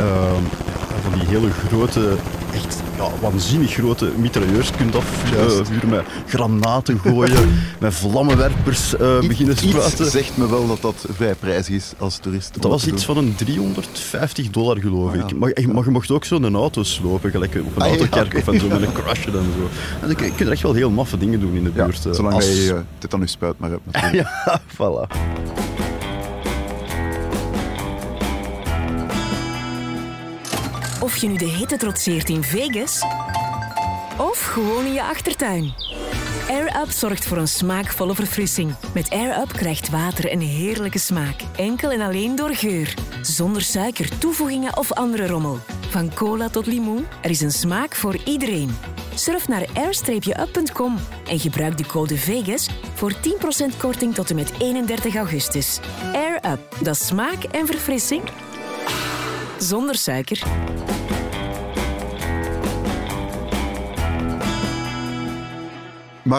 van 1.10 1.20
die 1.20 1.28
hele 1.28 1.50
grote, 1.68 2.16
echt 2.54 2.82
ja, 2.98 3.08
waanzinnig 3.22 3.72
grote 3.72 4.10
mitrailleurs 4.18 4.72
kunt 4.78 4.96
afvuren, 4.96 5.90
met 5.90 6.02
granaten 6.28 7.00
gooien, 7.00 7.50
met 7.80 7.94
vlammenwerpers 7.94 8.96
eh, 8.96 9.20
beginnen 9.20 9.54
Iets 9.56 9.62
spuiten. 9.70 10.12
zegt 10.12 10.38
me 10.38 10.50
wel 10.50 10.68
dat 10.68 10.82
dat 10.82 11.06
vrij 11.14 11.36
prijzig 11.36 11.76
is 11.76 11.92
als 11.98 12.18
toerist. 12.18 12.62
Dat 12.62 12.72
was 12.72 12.88
iets 12.88 13.06
van 13.06 13.18
een 13.18 13.36
350 13.36 14.50
dollar, 14.50 14.78
geloof 14.80 15.10
Ah, 15.10 15.16
ja. 15.16 15.28
ik. 15.28 15.36
Maar, 15.38 15.52
je- 15.62 15.68
maar 15.68 15.84
je 15.84 15.90
mocht 15.92 16.12
ook 16.12 16.26
zo'n 16.26 16.56
auto 16.56 16.84
slopen, 16.84 17.32
gelijk 17.32 17.56
op 17.56 17.76
een 17.76 17.82
Ah, 17.82 17.92
ja, 17.94 17.98
autokerk 17.98 18.48
of 18.48 18.56
zo, 18.62 18.68
met 18.68 18.82
een 18.82 18.92
crashen 18.94 19.34
en 19.34 19.46
zo. 19.58 19.70
En 20.02 20.08
dan 20.08 20.16
kun 20.16 20.32
je 20.38 20.46
er 20.46 20.52
echt 20.52 20.62
wel 20.62 20.74
heel 20.74 20.90
maffe 20.90 21.18
dingen 21.18 21.40
doen 21.40 21.54
in 21.56 21.64
de 21.64 21.70
buurt. 21.70 22.06
eh, 22.06 22.14
zolang 22.14 22.34
als- 22.36 22.46
je 22.46 22.72
uh, 22.74 22.80
tetanus 22.98 23.32
spuit 23.32 23.60
maar 23.60 23.70
hebt 23.70 23.82
natuurlijk. 23.92 24.28
Ja, 24.46 24.62
voilà. 24.76 25.08
Of 31.04 31.16
je 31.16 31.28
nu 31.28 31.36
de 31.36 31.46
hitte 31.46 31.78
trotseert 31.78 32.30
in 32.30 32.44
Vegas 32.44 33.02
of 34.18 34.46
gewoon 34.46 34.86
in 34.86 34.94
je 34.94 35.04
achtertuin. 35.04 35.74
Air 36.50 36.82
Up 36.82 36.90
zorgt 36.90 37.26
voor 37.26 37.38
een 37.38 37.48
smaakvolle 37.48 38.16
verfrissing. 38.16 38.76
Met 38.94 39.10
Air 39.10 39.40
Up 39.40 39.52
krijgt 39.52 39.90
water 39.90 40.32
een 40.32 40.42
heerlijke 40.42 41.00
smaak. 41.00 41.42
Enkel 41.56 41.92
en 41.92 42.02
alleen 42.02 42.36
door 42.36 42.56
geur. 42.56 42.94
Zonder 43.22 43.62
suiker, 43.62 44.18
toevoegingen 44.18 44.78
of 44.78 44.92
andere 44.92 45.28
rommel. 45.28 45.60
Van 45.90 46.14
cola 46.14 46.50
tot 46.50 46.66
limoen, 46.66 47.08
er 47.22 47.30
is 47.30 47.42
een 47.42 47.52
smaak 47.52 47.96
voor 47.96 48.18
iedereen. 48.26 48.78
Surf 49.16 49.48
naar 49.48 49.66
air-up.com 49.74 50.98
en 51.28 51.40
gebruik 51.40 51.78
de 51.78 51.86
code 51.86 52.18
VEGAS 52.18 52.70
voor 52.94 53.14
10% 53.14 53.78
korting 53.78 54.14
tot 54.14 54.30
en 54.30 54.36
met 54.36 54.52
31 54.60 55.16
augustus. 55.16 55.80
Air 56.14 56.52
Up, 56.52 56.76
dat 56.82 56.98
smaak 56.98 57.44
en 57.44 57.68
verfrissing 57.68 58.22
zonder 59.64 59.96
suiker. 59.96 60.44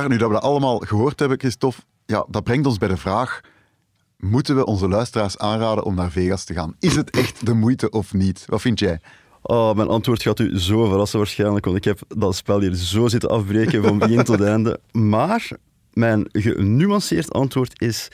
Nu 0.03 0.17
dat 0.17 0.29
we 0.29 0.35
dat 0.35 0.43
allemaal 0.43 0.79
gehoord 0.79 1.19
hebben, 1.19 1.39
Christophe, 1.39 1.81
ja, 2.07 2.27
dat 2.29 2.45
brengt 2.45 2.67
ons 2.67 2.79
bij 2.79 2.89
de 2.89 2.97
vraag: 2.97 3.41
moeten 4.17 4.57
we 4.57 4.67
onze 4.67 4.89
luisteraars 4.89 5.39
aanraden 5.39 5.85
om 5.85 5.95
naar 5.95 6.11
Vegas 6.11 6.45
te 6.45 6.55
gaan? 6.55 6.77
Is 6.79 6.97
het 6.97 7.11
echt 7.11 7.47
de 7.47 7.55
moeite 7.55 7.91
of 7.91 8.13
niet? 8.13 8.45
Wat 8.47 8.61
vind 8.61 8.79
jij? 8.79 9.01
Oh, 9.43 9.75
mijn 9.75 9.89
antwoord 9.89 10.23
gaat 10.23 10.39
u 10.39 10.59
zo 10.59 10.89
verrassen 10.89 11.19
waarschijnlijk, 11.19 11.65
want 11.65 11.77
ik 11.77 11.85
heb 11.85 11.99
dat 12.09 12.37
spel 12.37 12.61
hier 12.61 12.75
zo 12.75 13.09
zitten 13.09 13.31
afbreken 13.31 13.83
van 13.83 13.99
begin 13.99 14.25
tot 14.25 14.41
einde. 14.41 14.81
Maar 14.93 15.51
mijn 15.93 16.29
genuanceerd 16.33 17.33
antwoord 17.33 17.81
is... 17.81 18.09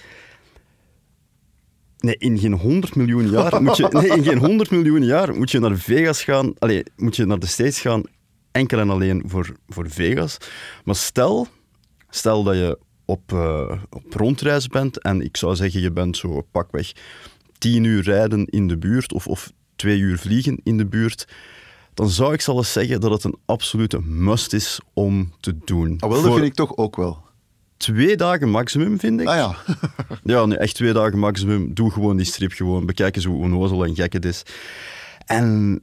Nee, 1.99 2.17
in 2.19 2.39
geen 2.39 2.53
100 2.53 2.95
miljoen 2.95 3.31
jaar 3.31 3.63
moet 3.63 3.77
je, 3.77 3.89
nee, 3.91 4.09
in 4.09 4.25
geen 4.25 4.39
100 4.39 4.71
miljoen 4.71 5.05
jaar 5.05 5.35
moet 5.35 5.51
je 5.51 5.59
naar 5.59 5.77
Vegas 5.77 6.25
gaan. 6.25 6.53
Allee, 6.59 6.85
moet 6.97 7.17
je 7.17 7.25
naar 7.25 7.39
de 7.39 7.47
States 7.47 7.81
gaan, 7.81 8.03
enkel 8.51 8.79
en 8.79 8.91
alleen 8.91 9.23
voor, 9.27 9.57
voor 9.69 9.91
Vegas. 9.91 10.37
Maar 10.85 10.95
stel, 10.95 11.49
stel 12.11 12.43
dat 12.43 12.55
je 12.55 12.79
op, 13.05 13.33
eh, 13.33 13.79
op 13.91 14.15
rondreis 14.15 14.67
bent 14.67 15.03
en 15.03 15.21
ik 15.21 15.37
zou 15.37 15.57
zeggen, 15.57 15.81
je 15.81 15.93
bent 15.93 16.17
zo 16.17 16.47
pakweg 16.51 16.93
10 17.59 17.85
uur 17.85 18.03
rijden 18.03 18.45
in 18.47 18.69
de 18.69 18.79
buurt 18.79 19.13
of, 19.13 19.27
of 19.27 19.53
twee 19.77 19.99
uur 19.99 20.19
vliegen 20.19 20.61
in 20.63 20.77
de 20.77 20.87
buurt, 20.87 21.29
dan 21.95 22.09
zou 22.09 22.33
ik 22.33 22.41
zelfs 22.41 22.73
zeggen 22.73 23.01
dat 23.01 23.11
het 23.11 23.25
een 23.25 23.37
absolute 23.45 24.01
must 24.01 24.53
is 24.53 24.81
om 24.93 25.33
te 25.41 25.59
doen. 25.65 25.97
Ah, 25.99 26.11
wel, 26.11 26.23
dat 26.23 26.33
vind 26.33 26.47
ik 26.47 26.55
toch 26.55 26.77
ook 26.77 26.97
wel. 26.97 27.19
twee 27.77 28.17
dagen 28.17 28.51
maximum, 28.51 28.99
vind 28.99 29.21
ik. 29.21 29.27
Ah 29.27 29.37
ja, 29.37 29.57
Ja, 30.35 30.47
nu 30.47 30.55
echt 30.55 30.75
twee 30.75 30.93
dagen 30.93 31.19
maximum. 31.19 31.75
Doe 31.75 31.91
gewoon 31.91 32.17
die 32.17 32.27
strip 32.27 32.53
gewoon. 32.53 32.87
Bekijk 32.87 33.17
eens 33.17 33.25
hoe 33.25 33.43
onnozel 33.43 33.85
en 33.85 33.95
gek 33.95 34.13
het 34.13 34.25
is. 34.25 34.43
En 35.27 35.81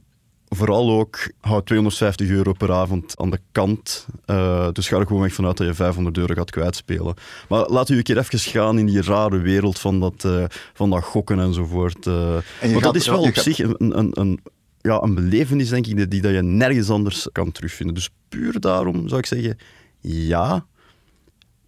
vooral 0.48 0.90
ook, 0.90 1.18
hou 1.40 1.62
250 1.64 2.28
euro 2.28 2.52
per 2.52 2.72
avond 2.72 3.14
aan 3.20 3.30
de 3.30 3.40
kant. 3.52 4.06
Eh, 4.24 4.68
dus 4.72 4.88
ga 4.88 4.96
er 4.98 5.06
gewoon 5.06 5.22
weg 5.22 5.32
vanuit 5.34 5.56
dat 5.56 5.66
je 5.66 5.74
500 5.74 6.18
euro 6.18 6.34
gaat 6.34 6.50
kwijtspelen. 6.50 7.14
Maar 7.48 7.66
laat 7.68 7.88
u 7.88 7.96
een 7.96 8.02
keer 8.02 8.18
even 8.18 8.38
gaan 8.38 8.78
in 8.78 8.86
die 8.86 9.02
rare 9.02 9.38
wereld 9.38 9.78
van 9.78 10.00
dat, 10.00 10.24
eh, 10.24 10.44
van 10.74 10.90
dat 10.90 11.02
gokken 11.04 11.40
enzovoort. 11.40 12.06
eh. 12.06 12.12
je 12.12 12.42
Want 12.60 12.72
gaat- 12.72 12.82
dat 12.82 12.96
is 12.96 13.08
wel 13.08 13.20
op 13.22 13.34
gaat- 13.34 13.44
zich 13.44 13.58
een, 13.58 13.98
een, 13.98 14.10
een, 14.20 14.40
ja, 14.80 15.02
een 15.02 15.14
belevenis, 15.14 15.68
denk 15.68 15.86
ik, 15.86 15.96
die, 15.96 16.08
die 16.08 16.20
dat 16.20 16.32
je 16.32 16.42
nergens 16.42 16.90
anders 16.90 17.28
kan 17.32 17.52
terugvinden. 17.52 17.94
Dus 17.94 18.10
puur 18.28 18.60
daarom 18.60 19.08
zou 19.08 19.20
ik 19.20 19.26
zeggen, 19.26 19.56
ja. 20.00 20.66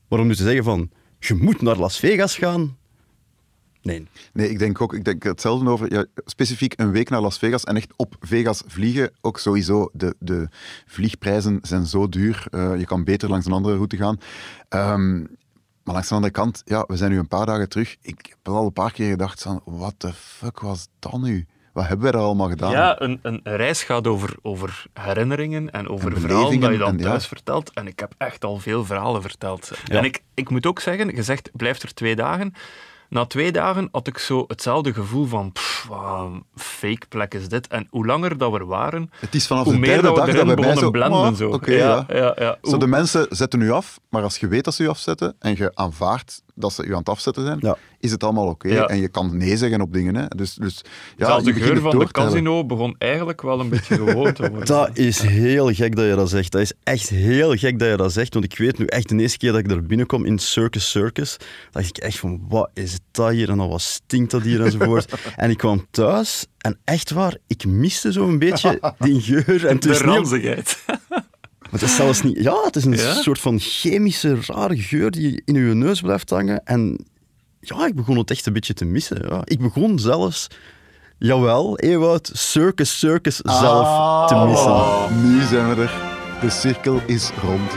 Waarom 0.09 0.29
nu 0.29 0.35
te 0.37 0.43
zeggen 0.43 0.65
van, 0.65 0.91
je 1.19 1.35
moet 1.35 1.63
naar 1.63 1.77
Las 1.77 1.99
Vegas 1.99 2.37
gaan? 2.37 2.77
Nee. 3.83 4.07
nee, 4.33 4.51
ik 4.51 4.59
denk 4.59 4.81
ook 4.81 4.95
ik 4.95 5.05
denk 5.05 5.23
hetzelfde 5.23 5.71
over. 5.71 5.93
Ja, 5.93 6.05
specifiek 6.25 6.73
een 6.77 6.91
week 6.91 7.09
naar 7.09 7.21
Las 7.21 7.39
Vegas 7.39 7.65
en 7.65 7.77
echt 7.77 7.93
op 7.97 8.15
Vegas 8.21 8.63
vliegen. 8.67 9.11
Ook 9.21 9.39
sowieso, 9.39 9.91
de, 9.93 10.15
de 10.19 10.49
vliegprijzen 10.87 11.59
zijn 11.63 11.87
zo 11.87 12.09
duur. 12.09 12.47
Eh, 12.51 12.79
je 12.79 12.85
kan 12.85 13.05
beter 13.05 13.29
langs 13.29 13.47
een 13.47 13.53
andere 13.53 13.75
route 13.75 13.97
gaan. 13.97 14.19
Ehm, 14.69 15.19
maar 15.85 15.95
langs 15.95 16.09
de 16.09 16.15
andere 16.15 16.33
kant, 16.33 16.63
ja, 16.65 16.85
we 16.87 16.97
zijn 16.97 17.11
nu 17.11 17.19
een 17.19 17.29
paar 17.29 17.47
dagen 17.47 17.69
terug. 17.69 17.97
Ik 18.01 18.27
heb 18.29 18.55
al 18.55 18.67
een 18.67 18.73
paar 18.73 18.93
keer 18.93 19.11
gedacht 19.11 19.43
van, 19.43 19.61
what 19.65 19.95
the 19.97 20.13
fuck 20.13 20.61
was 20.61 20.89
dat 20.99 21.21
nu? 21.21 21.47
Wat 21.73 21.87
hebben 21.87 22.03
wij 22.03 22.13
daar 22.13 22.23
allemaal 22.27 22.49
gedaan? 22.49 22.71
Ja, 22.71 23.01
een, 23.01 23.19
een 23.23 23.41
reis 23.43 23.83
gaat 23.83 24.07
over, 24.07 24.35
over 24.43 24.87
herinneringen 24.93 25.71
en 25.71 25.89
over 25.89 26.15
En 26.15 26.21
verhalen 26.21 26.61
dat 26.61 26.71
je 26.71 26.79
dan 26.79 26.89
en 26.89 26.99
ja. 26.99 27.05
thuis 27.05 27.27
vertelt. 27.27 27.73
En 27.73 27.87
ik 27.87 27.99
heb 27.99 28.15
echt 28.19 28.45
al 28.45 28.59
veel 28.59 28.85
verhalen 28.85 29.23
verteld. 29.23 29.71
Ja. 29.85 29.99
En 29.99 30.05
ik, 30.05 30.23
ik 30.35 30.51
moet 30.51 30.67
ook 30.67 30.81
zeggen, 30.81 31.15
je 31.15 31.23
zegt, 31.23 31.51
blijf 31.53 31.83
er 31.83 31.95
twee 31.95 32.17
dagen. 32.17 32.55
Na 33.11 33.27
twee 33.27 33.53
dagen 33.53 33.89
had 33.93 34.07
ik 34.07 34.19
zo 34.19 34.45
hetzelfde 34.47 34.95
gevoel 34.95 35.27
van, 35.27 35.53
pff, 35.53 35.89
fake 36.81 37.07
plek 37.09 37.35
is 37.35 37.49
dit. 37.49 37.67
En 37.67 37.87
hoe 37.91 38.07
langer 38.07 38.39
dat 38.39 38.53
we 38.53 38.59
er 38.59 38.67
waren, 38.67 39.11
Het 39.21 39.35
is 39.35 39.47
vanaf 39.47 39.65
hoe 39.65 39.73
de 39.73 39.79
meer 39.79 39.89
derde 39.89 40.03
dat 40.03 40.15
we 40.15 40.21
dag 40.21 40.29
erin 40.29 40.47
dat 40.47 40.57
bij 40.57 40.65
mij 40.65 40.75
begonnen 40.75 40.85
zo... 40.85 40.91
blenden. 40.91 41.31
oh, 41.31 41.37
zo. 41.37 41.51
Oké, 41.51 41.73
ja. 41.73 42.05
ja, 42.09 42.35
ja. 42.39 42.59
Zo, 42.63 42.77
de 42.77 42.87
mensen 42.87 43.27
zetten 43.31 43.61
u 43.61 43.71
af, 43.71 44.01
maar 44.09 44.23
als 44.23 44.37
je 44.39 44.49
weet 44.49 44.65
dat 44.65 44.75
ze 44.75 44.83
u 44.83 44.89
afzetten 44.89 45.35
en 45.39 45.57
je 45.57 45.71
aanvaardt 45.75 46.43
dat 46.61 46.73
ze 46.73 46.85
u 46.85 46.93
aan 46.93 46.99
het 46.99 47.09
afzetten 47.09 47.45
zijn, 47.45 47.59
Ja. 47.61 47.77
is 47.99 48.11
het 48.11 48.25
allemaal 48.25 48.47
oké. 48.47 48.69
Ja. 48.69 48.87
En 48.87 49.01
je 49.01 49.09
kan 49.09 49.37
nee 49.37 49.57
zeggen 49.57 49.81
op 49.81 49.93
dingen. 49.93 50.15
Hè. 50.15 50.27
Dus, 50.37 50.55
dus 50.55 50.81
ja, 51.17 51.27
Zelfs 51.27 51.45
de 51.45 51.53
geur 51.53 51.81
van 51.81 51.99
de 51.99 52.11
casino 52.11 52.67
begon 52.67 52.95
eigenlijk 52.99 53.43
wel 53.43 53.61
een 53.61 53.69
beetje 53.69 53.95
gewoon 53.95 54.33
te 54.33 54.51
worden. 54.51 54.67
Dat 54.77 54.99
is 54.99 55.21
heel 55.21 55.73
gek 55.75 55.97
dat 55.97 56.05
je 56.05 56.15
dat 56.15 56.31
zegt. 56.31 56.53
Dat 56.53 56.61
is 56.61 56.73
echt 56.83 57.09
heel 57.09 57.57
gek 57.57 57.79
dat 57.79 57.89
je 57.89 57.97
dat 57.97 58.13
zegt. 58.13 58.33
Want 58.33 58.45
ik 58.45 58.59
weet 58.59 58.79
nu 58.79 58.85
echt 58.85 59.09
de 59.09 59.17
eerste 59.17 59.39
keer 59.39 59.51
dat 59.51 59.61
ik 59.61 59.69
daar 59.69 59.83
binnenkom 59.83 60.25
in 60.25 60.39
Circus 60.39 60.91
Circus, 60.91 61.37
dacht 61.71 61.87
ik 61.87 61.99
echt 61.99 62.19
van, 62.19 62.41
wat 62.49 62.71
is 62.75 62.99
dat 63.11 63.31
hier? 63.31 63.49
En 63.51 63.57
dan 63.57 63.69
wat 63.69 63.81
stinkt 63.81 64.31
dat 64.31 64.43
hier 64.43 64.65
enzovoort. 64.65 65.15
en 65.37 65.51
ik 65.51 65.59
kwam 65.59 65.87
thuis 65.91 66.47
en 66.61 66.79
echt 66.85 67.11
waar, 67.11 67.37
ik 67.47 67.65
miste 67.67 68.13
zo'n 68.13 68.39
beetje 68.39 68.81
die 68.99 69.21
geur. 69.21 69.67
En 69.67 69.81
de 69.81 69.89
niet- 69.89 69.99
ranzigheid. 69.99 70.79
Het 71.71 71.83
is 71.83 71.97
zelfs 71.97 72.23
niet... 72.23 72.43
Ja, 72.43 72.63
het 72.65 72.77
is 72.77 72.85
een 72.85 72.93
Ja? 72.97 73.15
soort 73.15 73.39
van 73.39 73.59
chemische, 73.59 74.39
rare 74.47 74.77
geur 74.79 75.11
die 75.11 75.43
in 75.45 75.55
je 75.55 75.75
neus 75.75 76.01
blijft 76.01 76.31
hangen. 76.31 76.65
En 76.65 77.07
ja, 77.61 77.87
ik 77.87 77.95
begon 77.95 78.19
het 78.19 78.31
echt 78.31 78.47
een 78.47 78.53
beetje 78.53 78.75
te 78.75 78.85
missen. 78.85 79.27
Ja. 79.29 79.41
Ik 79.45 79.59
begon 79.59 79.99
zelfs, 79.99 80.47
jawel, 81.19 81.79
Ewout, 81.79 82.31
Circus 82.33 82.99
Circus 82.99 83.37
zelf 83.37 84.29
te 84.29 84.35
missen. 84.35 84.73
Ah, 84.73 85.11
nu 85.25 85.43
zijn 85.43 85.75
we 85.75 85.83
er. 85.83 85.93
De 86.41 86.51
cirkel 86.51 87.01
is 87.07 87.31
rond. 87.43 87.71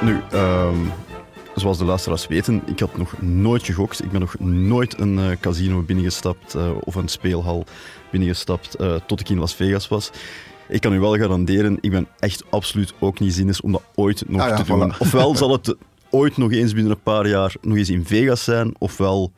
Nu, 0.00 0.20
ehm, 0.30 0.76
zoals 1.60 1.78
de 1.78 1.84
luisteraars 1.84 2.26
weten, 2.26 2.62
ik 2.66 2.80
had 2.80 2.96
nog 2.96 3.22
nooit 3.22 3.62
gegokt. 3.64 4.04
Ik 4.04 4.10
ben 4.10 4.20
nog 4.20 4.38
nooit 4.38 4.98
een 5.00 5.18
eh, 5.18 5.30
casino 5.40 5.82
binnengestapt 5.82 6.54
eh, 6.54 6.70
of 6.80 6.94
een 6.94 7.08
speelhal 7.08 7.64
binnengestapt 8.10 8.74
eh, 8.74 8.94
tot 9.06 9.20
ik 9.20 9.28
in 9.28 9.38
Las 9.38 9.54
Vegas 9.54 9.88
was. 9.88 10.10
Ik 10.68 10.80
kan 10.80 10.92
u 10.92 11.00
wel 11.00 11.16
garanderen, 11.16 11.78
ik 11.80 11.90
ben 11.90 12.06
echt 12.18 12.42
absoluut 12.50 12.94
ook 12.98 13.20
niet 13.20 13.34
zinnig 13.34 13.60
om 13.60 13.72
dat 13.72 13.82
ooit 13.94 14.28
nog 14.28 14.40
Ah 14.40 14.48
ja, 14.48 14.56
te 14.56 14.64
doen. 14.64 14.92
voilà. 14.94 14.98
Ofwel 14.98 15.36
zal 15.36 15.52
het 15.52 15.76
ooit 16.10 16.36
nog 16.36 16.52
eens 16.52 16.72
binnen 16.74 16.92
een 16.92 17.02
paar 17.02 17.28
jaar 17.28 17.54
nog 17.60 17.76
eens 17.76 17.90
in 17.90 18.04
Vegas 18.06 18.44
zijn, 18.44 18.74
ofwel 18.78 19.32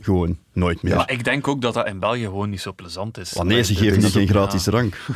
gewoon 0.00 0.38
nooit 0.52 0.82
meer. 0.82 0.96
Maar 0.96 1.10
ik 1.10 1.24
denk 1.24 1.48
ook 1.48 1.60
dat 1.60 1.74
dat 1.74 1.86
in 1.86 1.98
België 1.98 2.24
gewoon 2.24 2.50
niet 2.50 2.60
zo 2.60 2.72
plezant 2.72 3.18
is. 3.18 3.32
Wanneer 3.32 3.64
ze 3.64 3.72
Ik 3.72 3.78
geven 3.78 4.00
dat 4.00 4.10
geen 4.10 4.28
gratis 4.28 4.64
ja. 4.64 4.70
drank. 4.70 4.96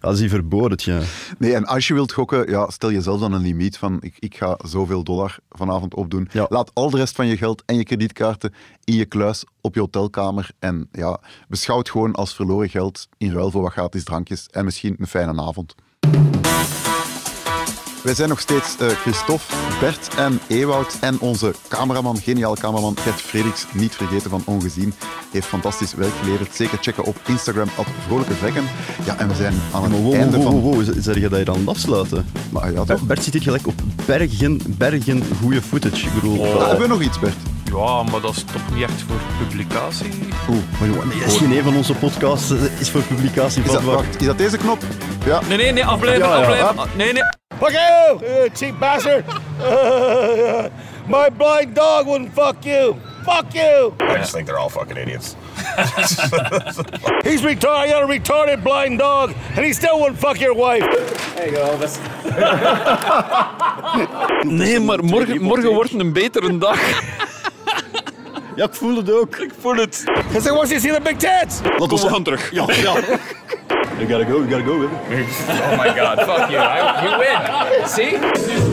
Dat 0.00 0.14
is 0.14 0.18
die 0.18 0.28
verboden, 0.28 0.78
ja. 0.82 1.00
Nee, 1.38 1.54
en 1.54 1.64
als 1.64 1.86
je 1.86 1.94
wilt 1.94 2.12
gokken, 2.12 2.50
ja, 2.50 2.70
stel 2.70 2.92
jezelf 2.92 3.20
dan 3.20 3.32
een 3.32 3.42
limiet 3.42 3.78
van 3.78 3.98
ik, 4.00 4.14
ik 4.18 4.36
ga 4.36 4.58
zoveel 4.64 5.04
dollar 5.04 5.38
vanavond 5.50 5.94
opdoen. 5.94 6.28
Ja. 6.32 6.46
Laat 6.48 6.70
al 6.74 6.90
de 6.90 6.96
rest 6.96 7.14
van 7.14 7.26
je 7.26 7.36
geld 7.36 7.62
en 7.66 7.76
je 7.76 7.84
kredietkaarten 7.84 8.54
in 8.84 8.94
je 8.94 9.04
kluis 9.04 9.44
op 9.60 9.74
je 9.74 9.80
hotelkamer 9.80 10.50
en 10.58 10.88
ja, 10.92 11.20
beschouw 11.48 11.78
het 11.78 11.90
gewoon 11.90 12.14
als 12.14 12.34
verloren 12.34 12.68
geld 12.68 13.08
in 13.18 13.32
ruil 13.32 13.50
voor 13.50 13.62
wat 13.62 13.72
gratis 13.72 14.04
drankjes 14.04 14.46
en 14.46 14.64
misschien 14.64 14.96
een 14.98 15.06
fijne 15.06 15.42
avond. 15.42 15.74
Wij 18.06 18.14
zijn 18.14 18.28
nog 18.28 18.40
steeds 18.40 18.76
eh, 18.78 18.88
Christophe, 18.88 19.54
Bert 19.80 20.08
en 20.16 20.40
Ewout 20.48 20.96
en 21.00 21.20
onze 21.20 21.54
cameraman, 21.68 22.18
geniale 22.18 22.56
cameraman 22.56 22.96
Gert 22.98 23.20
Frederiks, 23.20 23.66
niet 23.72 23.94
vergeten 23.94 24.30
van 24.30 24.42
Ongezien. 24.44 24.94
Heeft 25.32 25.46
fantastisch 25.46 25.94
werk 25.94 26.12
geleverd. 26.22 26.54
Zeker 26.54 26.78
checken 26.80 27.04
op 27.04 27.16
Instagram, 27.26 27.68
op 27.76 27.86
Vrolijke 28.06 28.34
Vekken. 28.34 28.64
Ja, 29.04 29.18
en 29.18 29.28
we 29.28 29.34
zijn 29.34 29.54
aan 29.72 29.82
het 29.82 29.92
Wow, 29.92 30.02
wow, 30.02 30.14
einde 30.14 30.36
wow, 30.36 30.46
van... 30.46 30.60
wow. 30.60 30.82
Zeg 30.98 31.14
je 31.14 31.28
dat 31.28 31.38
je 31.38 31.44
dan 31.44 31.54
aan 31.54 31.60
het 31.60 31.68
afsluiten? 31.68 32.26
Maar 32.50 32.72
ja, 32.72 32.84
toch? 32.84 33.02
Bert 33.02 33.24
zit 33.24 33.32
hier 33.32 33.42
gelijk 33.42 33.66
op 33.66 33.74
bergen, 34.06 34.60
bergen 34.66 35.22
goede 35.40 35.62
footage. 35.62 36.06
Ik 36.06 36.14
bedoel, 36.14 36.38
Oh. 36.38 36.54
Ah, 36.54 36.66
hebben 36.66 36.88
we 36.88 36.94
nog 36.94 37.02
iets, 37.02 37.18
Bert? 37.18 37.36
Ja, 37.64 38.02
maar 38.02 38.20
dat 38.20 38.36
is 38.36 38.44
toch 38.52 38.74
niet 38.74 38.82
echt 38.82 39.02
voor 39.06 39.46
publicatie? 39.46 40.08
Oeh, 40.48 40.58
maar 40.78 40.88
jongen, 40.88 41.08
nee, 41.08 41.24
is 41.24 41.36
geen 41.36 41.56
een 41.56 41.62
van 41.62 41.76
onze 41.76 41.94
podcasts. 41.94 42.48
Dat 42.48 42.58
is 42.78 42.90
voor 42.90 43.02
publicatie 43.02 43.62
Is 43.62 43.70
dat, 43.72 43.82
wacht, 43.82 44.20
is 44.20 44.26
dat 44.26 44.38
deze 44.38 44.56
knop? 44.56 44.82
Ja. 45.24 45.40
Nee, 45.48 45.56
nee, 45.56 45.72
nee, 45.72 45.84
afblijven, 45.84 46.28
Ja, 46.28 46.36
ja. 46.36 46.40
afblijven. 46.64 46.96
Nee, 46.96 47.12
nee. 47.12 47.22
Fuck 47.58 47.72
you, 47.72 48.20
you 48.26 48.50
cheap 48.50 48.78
bastard! 48.78 49.24
my 51.08 51.30
blind 51.30 51.74
dog 51.74 52.06
wouldn't 52.06 52.34
fuck 52.34 52.64
you. 52.64 52.96
Fuck 53.24 53.54
you. 53.54 53.94
I 54.00 54.16
just 54.18 54.32
think 54.32 54.46
they're 54.46 54.58
all 54.58 54.68
fucking 54.68 54.96
idiots. 54.96 55.34
He's 57.24 57.42
retarded. 57.42 57.86
You 57.86 57.92
got 57.92 58.02
a 58.02 58.06
retarded 58.06 58.62
blind 58.62 58.98
dog, 58.98 59.34
and 59.56 59.64
he 59.64 59.72
still 59.72 59.98
wouldn't 60.00 60.20
fuck 60.20 60.40
your 60.40 60.54
wife. 60.54 60.86
Nee, 64.42 64.80
maar 64.80 65.04
morgen, 65.04 65.42
morgen 65.42 65.74
wordt 65.74 65.92
een 65.92 66.12
betere 66.12 66.58
dag. 66.58 66.78
Ja, 68.56 68.64
ik 68.64 68.74
voel 68.74 68.96
het 68.96 69.12
ook. 69.12 69.36
Ik 69.36 69.52
voel 69.60 69.74
het. 69.74 70.04
Want 70.32 70.44
you 70.44 70.68
to 70.68 70.78
see 70.78 70.92
the 70.92 71.00
big 71.02 71.16
tits. 71.16 71.60
Laat 71.78 71.92
ons 71.92 72.02
We 72.02 72.08
gaan 72.08 72.22
terug. 72.22 72.50
Ja, 72.52 72.66
ja. 72.82 72.94
You 73.98 74.06
gotta 74.06 74.26
go, 74.26 74.40
you 74.40 74.46
gotta 74.46 74.62
go, 74.62 74.86
baby. 74.86 74.94
Oh 75.48 75.76
my 75.76 75.86
god, 75.94 76.18
fuck 76.26 76.50
you. 76.50 76.58
I, 76.58 77.02
you 77.04 77.10
win. 77.18 77.38
See? 77.88 78.16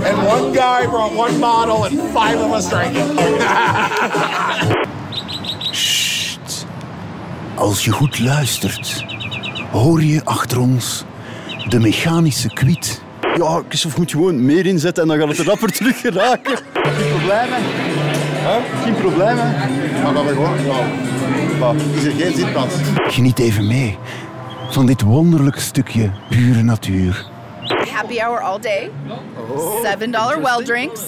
And 0.03 0.17
one 0.27 0.51
guy 0.51 0.85
brought 0.85 1.13
one 1.13 1.39
bottle, 1.39 1.85
and 1.85 1.97
five 2.11 2.39
of 2.39 2.51
us 2.51 2.69
drank 2.69 2.97
it. 2.97 3.05
Als 7.55 7.85
je 7.85 7.91
goed 7.91 8.19
luistert, 8.19 9.05
hoor 9.71 10.03
je 10.03 10.21
achter 10.23 10.59
ons 10.59 11.03
de 11.69 11.79
mechanische 11.79 12.53
kwiet. 12.53 13.01
Ja, 13.37 13.61
Christophe 13.67 13.99
moet 13.99 14.11
gewoon 14.11 14.45
meer 14.45 14.65
inzetten 14.65 15.03
en 15.03 15.09
dan 15.09 15.19
gaat 15.19 15.27
het 15.27 15.37
er 15.39 15.45
rapper 15.45 15.71
terug 15.71 15.99
geraken. 15.99 16.57
Geen 16.73 17.09
problemen. 17.09 17.59
Geen 18.83 18.95
problemen. 18.95 19.55
Maar 20.03 20.13
gaan 20.13 20.25
we 20.25 20.33
gewoon... 20.33 20.65
Ja. 20.65 21.73
Is 21.95 22.03
er 22.03 22.11
geen 22.11 22.35
zitplaats? 22.35 22.75
Geniet 22.95 23.39
even 23.39 23.67
mee 23.67 23.97
van 24.73 24.85
dit 24.85 25.01
wonderlijke 25.01 25.59
stukje 25.59 26.11
pure 26.29 26.61
natuur. 26.61 27.25
Happy 27.91 28.17
hour 28.17 28.39
all 28.39 28.59
day. 28.59 28.91
Seven 29.83 30.11
dollar 30.11 30.41
well 30.41 30.63
drinks. 30.65 31.01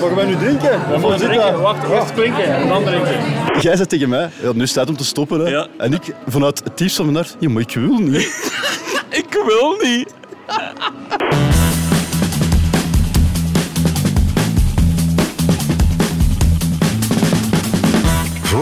Mogen 0.00 0.14
wij 0.16 0.24
nu 0.24 0.36
drinken? 0.36 0.90
We 0.90 0.98
mogen 0.98 1.18
drinken. 1.18 1.60
Wacht, 1.60 1.90
eerst 1.90 2.12
klinken 2.12 2.44
en 2.44 2.68
dan 2.68 2.84
drinken. 2.84 3.14
Jij 3.60 3.76
zegt 3.76 3.88
tegen 3.88 4.08
mij, 4.08 4.30
ja, 4.42 4.52
nu 4.52 4.62
is 4.62 4.68
het 4.68 4.72
tijd 4.72 4.88
om 4.88 4.96
te 4.96 5.04
stoppen. 5.04 5.40
Hè. 5.40 5.48
Ja. 5.50 5.66
En 5.78 5.92
ik, 5.92 6.14
vanuit 6.26 6.60
het 6.64 6.78
diepst 6.78 6.96
van 6.96 7.04
mijn 7.04 7.16
hart, 7.16 7.36
ja, 7.40 7.48
maar 7.48 7.62
ik 7.62 7.74
wil 7.74 7.98
niet. 7.98 8.52
Ik 9.10 9.42
wil 9.46 9.76
niet. 9.80 10.14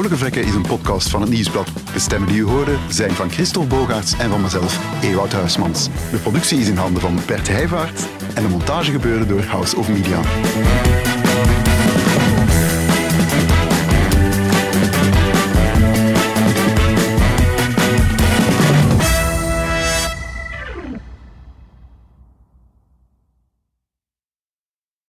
Vrolijke 0.03 0.25
Vlekken 0.25 0.51
is 0.51 0.55
een 0.55 0.77
podcast 0.79 1.11
van 1.11 1.21
het 1.21 1.31
Nieuwsblad. 1.31 1.69
De 1.93 1.99
stemmen 1.99 2.29
die 2.29 2.39
u 2.39 2.45
hoorde 2.45 2.77
zijn 2.89 3.11
van 3.11 3.31
Christophe 3.31 3.69
Bogaerts 3.69 4.13
en 4.19 4.31
van 4.31 4.41
mezelf, 4.41 5.03
Ewout 5.03 5.33
Huismans. 5.33 5.89
De 6.11 6.17
productie 6.17 6.59
is 6.59 6.69
in 6.69 6.77
handen 6.77 7.03
van 7.03 7.19
Bert 7.27 7.49
Heijvaart 7.49 8.09
en 8.35 8.43
de 8.43 8.49
montage 8.49 8.91
gebeurde 8.91 9.27
door 9.27 9.43
House 9.43 9.77
of 9.77 9.89
Media. 9.89 10.21